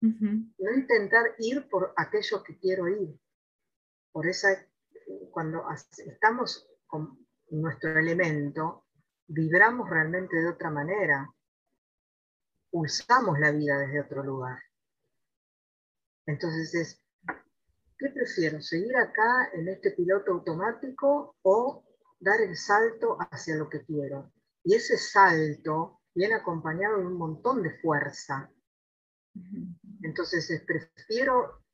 [0.00, 3.18] No intentar ir por aquello que quiero ir.
[4.12, 4.48] Por esa,
[5.32, 5.64] cuando
[6.06, 8.83] estamos con nuestro elemento,
[9.26, 11.28] vibramos realmente de otra manera,
[12.70, 14.58] pulsamos la vida desde otro lugar.
[16.26, 17.02] Entonces es,
[17.98, 18.60] ¿qué prefiero?
[18.60, 21.84] ¿Seguir acá en este piloto automático o
[22.18, 24.32] dar el salto hacia lo que quiero?
[24.64, 28.50] Y ese salto viene acompañado de un montón de fuerza.
[30.02, 31.64] Entonces es, prefiero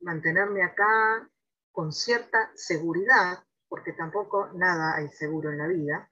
[0.00, 1.30] mantenerme acá
[1.72, 6.10] con cierta seguridad, porque tampoco nada hay seguro en la vida,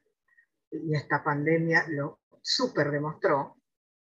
[0.82, 3.56] y esta pandemia lo súper demostró,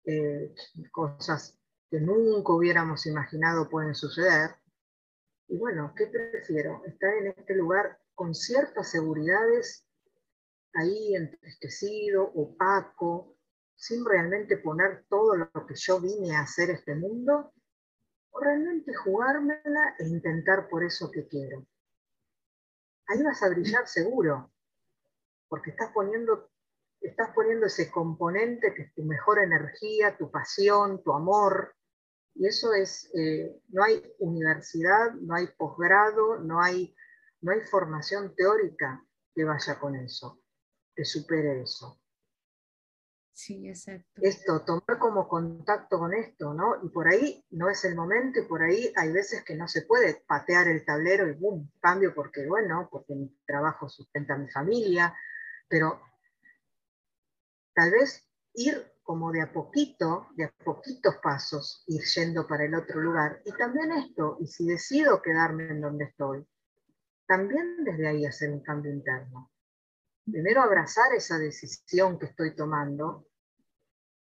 [0.04, 0.54] eh,
[0.90, 1.58] cosas
[1.90, 4.56] que nunca hubiéramos imaginado pueden suceder.
[5.48, 6.82] Y bueno, ¿qué prefiero?
[6.86, 9.86] Estar en este lugar con ciertas seguridades,
[10.74, 13.36] ahí entristecido, opaco,
[13.76, 17.52] sin realmente poner todo lo que yo vine a hacer este mundo,
[18.30, 21.66] o realmente jugármela e intentar por eso que quiero.
[23.08, 24.50] Ahí vas a brillar seguro,
[25.48, 26.51] porque estás poniendo
[27.02, 31.74] estás poniendo ese componente que es tu mejor energía, tu pasión, tu amor.
[32.34, 36.94] Y eso es, eh, no hay universidad, no hay posgrado, no hay,
[37.40, 39.04] no hay formación teórica
[39.34, 40.40] que vaya con eso,
[40.94, 41.98] que supere eso.
[43.34, 44.20] Sí, exacto.
[44.22, 46.76] Esto, tomar como contacto con esto, ¿no?
[46.84, 49.82] Y por ahí no es el momento y por ahí hay veces que no se
[49.82, 54.50] puede patear el tablero y boom, cambio porque, bueno, porque mi trabajo sustenta a mi
[54.50, 55.16] familia,
[55.66, 56.00] pero
[57.74, 62.74] tal vez ir como de a poquito, de a poquitos pasos, ir yendo para el
[62.74, 63.42] otro lugar.
[63.44, 66.46] Y también esto, y si decido quedarme en donde estoy,
[67.26, 69.50] también desde ahí hacer un cambio interno.
[70.24, 73.26] Primero abrazar esa decisión que estoy tomando,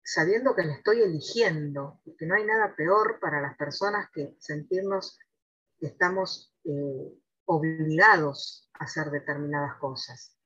[0.03, 5.17] sabiendo que la estoy eligiendo, que no hay nada peor para las personas que sentirnos
[5.79, 7.13] que estamos eh,
[7.45, 10.36] obligados a hacer determinadas cosas.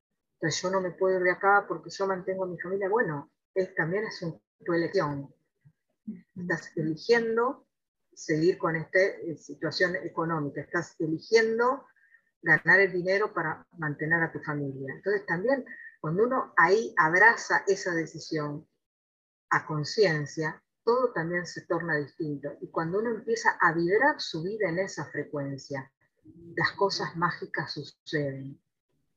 [0.42, 2.88] Entonces yo no me puedo ir de acá porque yo mantengo a mi familia.
[2.88, 4.26] Bueno, es, también es
[4.64, 5.32] tu elección.
[6.34, 7.64] Estás eligiendo
[8.12, 11.86] seguir con esta eh, situación económica, estás eligiendo
[12.42, 14.92] ganar el dinero para mantener a tu familia.
[14.92, 15.64] Entonces también
[16.00, 18.66] cuando uno ahí abraza esa decisión
[19.50, 22.50] a conciencia, todo también se torna distinto.
[22.60, 25.88] Y cuando uno empieza a vibrar su vida en esa frecuencia,
[26.56, 28.60] las cosas mágicas suceden.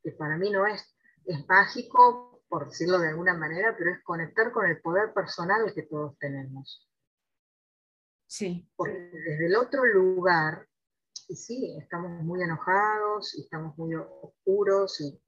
[0.04, 0.95] Que para mí no es,
[1.26, 5.84] es mágico, por decirlo de alguna manera, pero es conectar con el poder personal que
[5.84, 6.88] todos tenemos.
[8.28, 8.68] Sí.
[8.76, 10.68] Porque desde el otro lugar,
[11.28, 15.20] y sí, estamos muy enojados y estamos muy oscuros y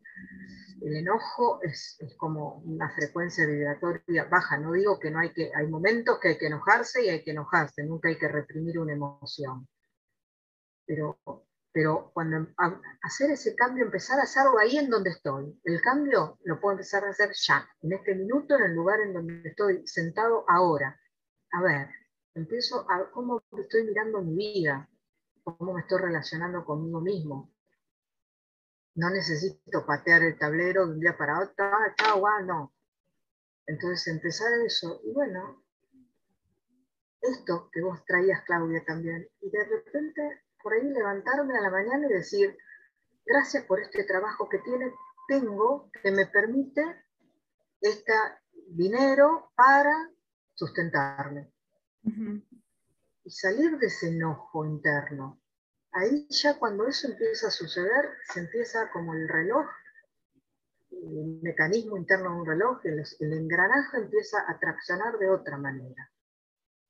[0.81, 4.57] el enojo es, como una frecuencia vibratoria baja.
[4.57, 7.31] No digo que no hay que, hay momentos que hay que enojarse y hay que
[7.31, 9.67] enojarse, nunca hay que reprimir una emoción.
[10.85, 11.19] Pero,
[11.77, 12.47] pero cuando
[13.03, 15.61] hacer ese cambio, empezar a hacerlo ahí en donde estoy.
[15.63, 19.13] El cambio lo puedo empezar a hacer ya, en este minuto, en el lugar en
[19.13, 20.99] donde estoy sentado ahora.
[21.51, 21.87] A ver,
[22.33, 24.89] empiezo a cómo estoy mirando mi vida,
[25.43, 27.53] cómo me estoy relacionando conmigo mismo,
[28.95, 32.73] no necesito patear el tablero de un día para otro, ah, chao, ah, no.
[33.67, 35.63] Entonces empezar eso, y bueno,
[37.21, 42.07] esto que vos traías, Claudia, también, y de repente por ahí levantarme a la mañana
[42.07, 42.57] y decir,
[43.25, 44.91] gracias por este trabajo que tiene,
[45.29, 46.83] tengo, que me permite
[47.79, 48.11] este
[48.67, 50.11] dinero para
[50.55, 51.49] sustentarme.
[52.03, 55.39] Y salir de ese enojo interno,
[55.93, 59.67] ahí ya cuando eso empieza a suceder, se empieza como el reloj,
[60.91, 66.11] el mecanismo interno de un reloj, el, engranaje empieza a traccionar de otra manera.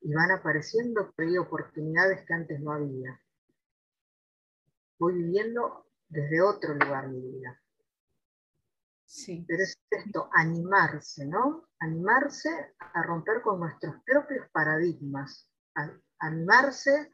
[0.02, 3.22] Y van apareciendo oportunidades que antes no había.
[4.99, 7.61] Voy viviendo desde otro lugar mi vida.
[9.06, 9.45] Sí.
[9.48, 11.69] Pero es esto, animarse, ¿no?
[11.80, 15.49] Animarse a romper con nuestros propios paradigmas,
[16.19, 17.14] animarse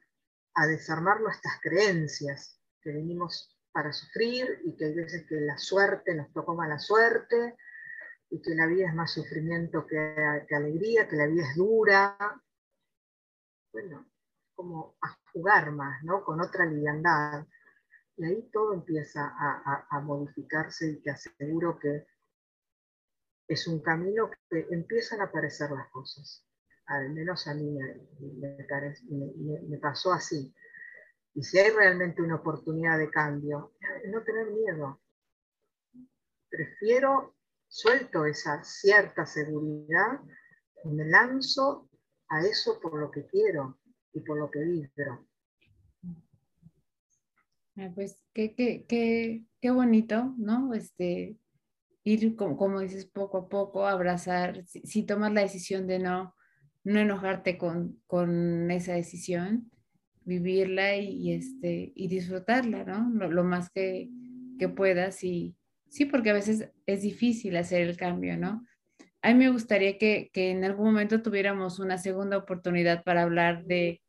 [0.55, 6.14] a desarmar nuestras creencias, que venimos para sufrir y que hay veces que la suerte
[6.14, 7.57] nos tocó mala suerte
[8.30, 9.97] y que la vida es más sufrimiento que,
[10.55, 12.18] alegría, que la vida es dura.
[13.72, 14.07] Bueno,
[14.55, 16.23] como a jugar más, ¿no?
[16.23, 17.45] Con otra liviandad.
[18.18, 19.34] Y ahí todo empieza
[19.90, 22.06] a, modificarse y te aseguro que
[23.48, 26.45] es un camino que empiezan a aparecer las cosas
[26.88, 27.77] al menos a mí
[29.69, 30.53] me, pasó así.
[31.34, 33.73] Y si hay realmente una oportunidad de cambio,
[34.07, 35.02] no tener miedo.
[36.49, 37.35] Prefiero,
[37.68, 40.19] suelto esa cierta seguridad
[40.85, 41.90] me lanzo
[42.27, 43.80] a eso por lo que quiero
[44.11, 45.27] y por lo que vibro.
[47.76, 50.74] Ah, pues qué, qué, qué, qué bonito, ¿no?
[50.74, 51.38] Este,
[52.04, 56.36] ir, como, como, dices, poco a poco, abrazar, si, si tomas la decisión de no,
[56.84, 59.72] no enojarte con, con esa decisión,
[60.26, 63.10] vivirla y, este, y disfrutarla, ¿no?
[63.28, 64.10] Lo, más que,
[64.60, 65.56] que, puedas y
[65.90, 68.66] sí, porque a veces es difícil hacer el cambio, ¿no?
[69.24, 73.66] A mí me gustaría que, que en algún momento tuviéramos una segunda oportunidad para hablar
[73.66, 74.02] de,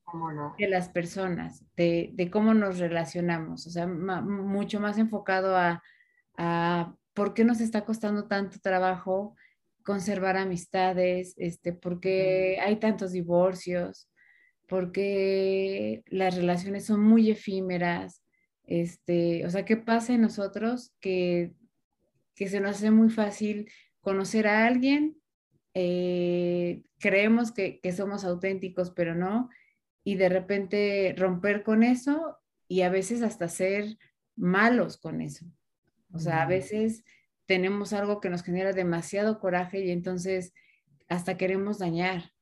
[0.59, 5.83] de las personas, de, de, cómo nos relacionamos, o sea, mucho más enfocado a,
[6.37, 9.35] a por qué nos está costando tanto trabajo
[9.85, 14.09] conservar amistades, este, porque hay tantos divorcios,
[14.67, 18.23] porque las relaciones son muy efímeras,
[18.67, 21.53] este, o sea, ¿qué pasa en nosotros que,
[22.35, 23.71] que se nos hace muy fácil
[24.01, 25.17] conocer a alguien?
[25.75, 29.51] Eh, creemos que, que somos auténticos, pero no,
[30.05, 33.99] y de repente romper con eso y a veces hasta ser
[34.37, 35.47] malos con eso.
[36.13, 37.05] O sea, a veces
[37.47, 40.53] tenemos algo que nos genera demasiado coraje y entonces
[41.09, 42.33] hasta queremos dañar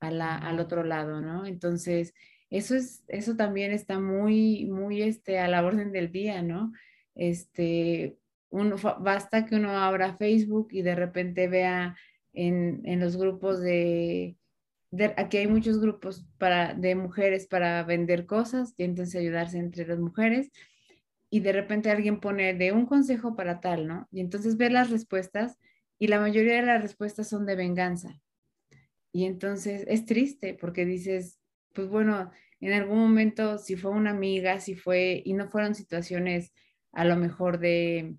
[0.00, 1.46] a la, al otro lado, ¿no?
[1.46, 2.14] Entonces,
[2.50, 6.72] eso, es, eso también está muy, muy este, a la orden del día, ¿no?
[7.14, 8.18] Este,
[8.50, 11.96] uno, basta que uno abra Facebook y de repente vea
[12.32, 14.36] en, en los grupos de,
[14.92, 19.86] de, aquí hay muchos grupos para, de mujeres para vender cosas y entonces ayudarse entre
[19.86, 20.50] las mujeres
[21.30, 24.06] y de repente alguien pone de un consejo para tal, ¿no?
[24.12, 25.58] Y entonces ver las respuestas
[25.98, 28.20] y la mayoría de las respuestas son de venganza.
[29.12, 31.40] Y entonces es triste porque dices,
[31.72, 36.52] pues bueno, en algún momento si fue una amiga, si fue, y no fueron situaciones
[36.92, 38.16] a lo mejor de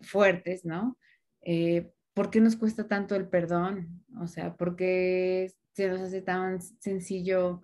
[0.00, 0.96] fuertes, ¿no?
[1.42, 4.04] Eh, ¿Por qué nos cuesta tanto el perdón?
[4.20, 7.62] O sea, ¿por qué se nos hace tan sencillo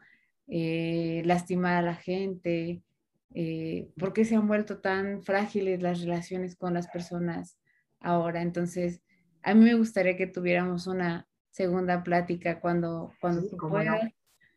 [0.49, 2.83] eh, lastimar a la gente?
[3.39, 7.59] eh, por qué se han vuelto tan frágiles las relaciones con las personas
[8.01, 8.41] ahora.
[8.41, 9.03] Entonces,
[9.43, 14.11] a mí me gustaría que tuviéramos una segunda plática cuando, cuando tú puedas,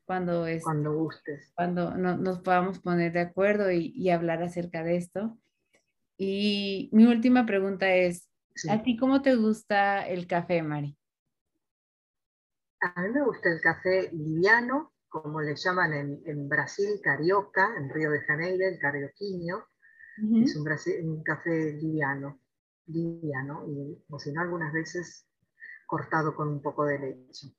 [0.05, 1.51] cuando, es, cuando gustes.
[1.55, 5.37] Cuando nos podamos poner de acuerdo y, hablar acerca de esto.
[6.17, 8.29] Y mi última pregunta es,
[8.69, 10.97] ¿a ti cómo te gusta el café, Mari?
[12.81, 18.11] A mí me gusta el café liviano, como le llaman en, Brasil, carioca, en Río
[18.11, 19.65] de Janeiro, el carioquinho.
[20.43, 20.67] Es un,
[21.09, 22.41] un, café liviano,
[22.87, 25.25] liviano, y o si no, algunas veces
[25.85, 27.53] cortado con un poco de leche.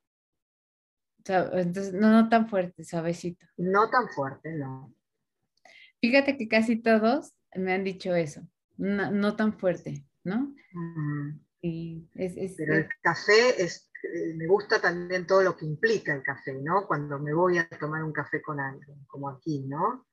[1.27, 3.47] Entonces, no, no tan fuerte, suavecito.
[3.57, 4.95] No tan fuerte, no.
[6.01, 10.55] Fíjate que casi todos me han dicho eso, no, tan fuerte, ¿no?
[10.73, 11.41] Mm.
[11.63, 13.90] Y es, Pero el café es,
[14.35, 16.87] me gusta también todo lo que implica el café, ¿no?
[16.87, 20.07] Cuando me voy a tomar un café con alguien, como aquí, ¿no?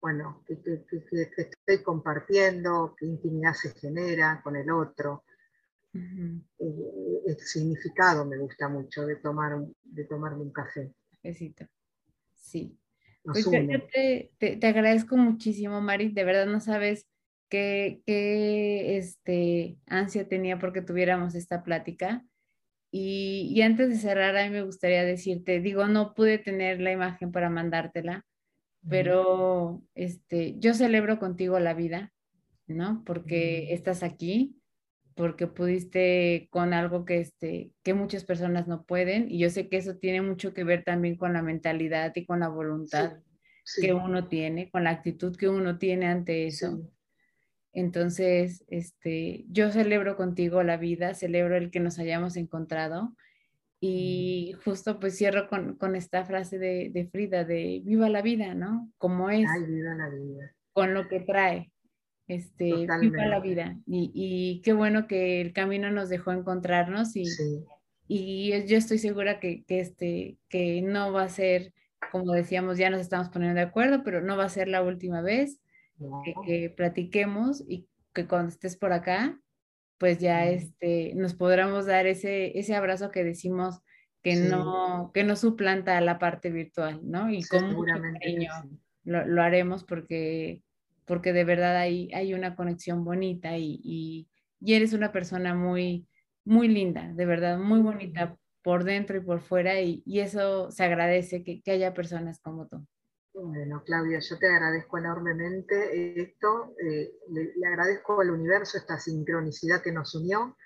[0.00, 5.24] Bueno, que, estoy compartiendo, qué intimidad se genera con el otro,
[5.94, 9.52] eh, el significado me gusta mucho de, tomar
[9.82, 10.92] de tomarme un café.
[11.10, 11.66] Cafecito.
[12.34, 12.76] Sí.
[13.22, 16.10] Pues te, te, agradezco muchísimo, Mari.
[16.10, 17.06] De verdad no sabes
[17.48, 22.22] qué, qué este, ansia tenía porque tuviéramos esta plática.
[22.96, 26.92] Y, y, antes de cerrar, a mí me gustaría decirte, digo, no pude tener la
[26.92, 28.24] imagen para mandártela,
[28.88, 32.12] pero este, yo celebro contigo la vida,
[32.68, 33.02] ¿no?
[33.04, 34.60] Porque estás aquí,
[35.16, 39.28] porque pudiste con algo que, este, que muchas personas no pueden.
[39.28, 42.38] Y yo sé que eso tiene mucho que ver también con la mentalidad y con
[42.38, 43.14] la voluntad
[43.80, 46.88] que uno tiene, con la actitud que uno tiene ante eso.
[47.74, 53.14] Entonces, este, yo celebro contigo la vida, celebro el que nos hayamos encontrado.
[53.80, 58.54] Y justo pues cierro con, con esta frase de, de, Frida, de viva la vida,
[58.54, 58.90] ¿no?
[58.96, 59.46] Como es.
[59.50, 60.54] Ay, viva la vida.
[60.72, 61.70] Con lo que trae
[62.28, 63.76] este, viva la vida.
[63.86, 67.24] Y, y, qué bueno que el camino nos dejó encontrarnos y,
[68.08, 71.72] y yo estoy segura que, que, este, que no va a ser,
[72.10, 75.20] como decíamos, ya nos estamos poniendo de acuerdo, pero no va a ser la última
[75.20, 75.60] vez
[76.44, 79.40] que, platiquemos y que cuando estés por acá,
[79.98, 83.80] pues ya este, nos podremos dar ese, ese abrazo que decimos
[84.22, 87.30] que, no, que no suplanta la parte virtual, ¿no?
[87.30, 88.50] Y con mucho cariño
[89.04, 90.62] lo, lo haremos porque
[91.04, 94.28] porque de verdad hay, hay una conexión bonita y, y,
[94.74, 96.06] eres una persona muy,
[96.44, 100.84] muy linda, de verdad, muy bonita por dentro y por fuera y, y eso se
[100.84, 102.86] agradece que, que, haya personas como tú.
[103.34, 109.90] Bueno, Claudia, yo te agradezco enormemente esto, eh, le, agradezco al universo esta sincronicidad que
[109.90, 110.56] nos unió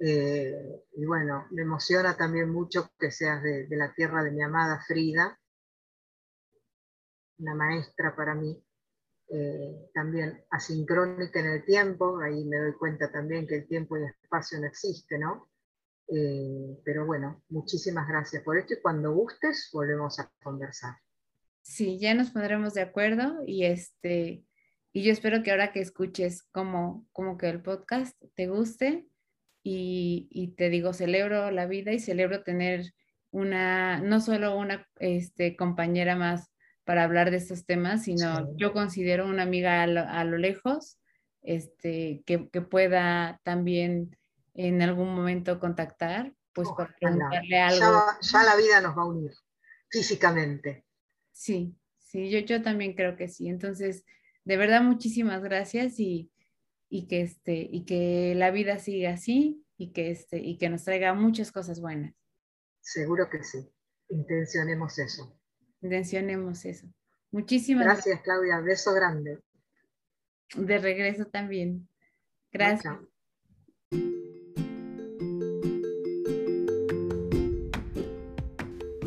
[0.00, 4.42] eh, y bueno, me emociona también mucho que seas de, de la tierra de mi
[4.42, 5.38] amada Frida,
[7.38, 8.60] una maestra para mí,
[9.28, 14.02] eh, también asincrónica en el tiempo, ahí me doy cuenta también que el tiempo y
[14.02, 15.48] el espacio no existe, ¿no?
[16.84, 20.96] Pero bueno, muchísimas gracias por esto y cuando gustes volvemos a conversar.
[21.62, 24.44] Sí, ya nos pondremos de acuerdo y este
[24.92, 29.06] y yo espero que ahora que escuches como, como que el podcast te guste
[29.62, 32.92] y, y, te digo, celebro la vida y celebro tener
[33.30, 36.50] una, no solo una este, compañera más
[36.84, 40.98] para hablar de estos temas, sino yo considero una amiga a lo, lejos,
[41.40, 44.18] este, que, pueda también
[44.54, 48.02] en algún momento contactar, pues para preguntarle algo.
[48.20, 49.32] Ya, la vida nos va a unir
[49.88, 50.84] físicamente.
[51.32, 53.48] Sí, sí, yo, yo también creo que sí.
[53.48, 54.04] Entonces,
[54.44, 56.30] de verdad, muchísimas gracias y,
[56.88, 60.84] y, que, este, y que la vida siga así y que, este, y que nos
[60.84, 62.14] traiga muchas cosas buenas.
[62.80, 63.58] Seguro que sí.
[64.08, 65.38] Intencionemos eso.
[65.80, 66.86] Intencionemos eso.
[67.30, 68.20] Muchísimas gracias.
[68.22, 68.60] Claudia.
[68.60, 69.38] Beso grande.
[70.54, 71.88] De regreso también.
[72.52, 72.98] Gracias.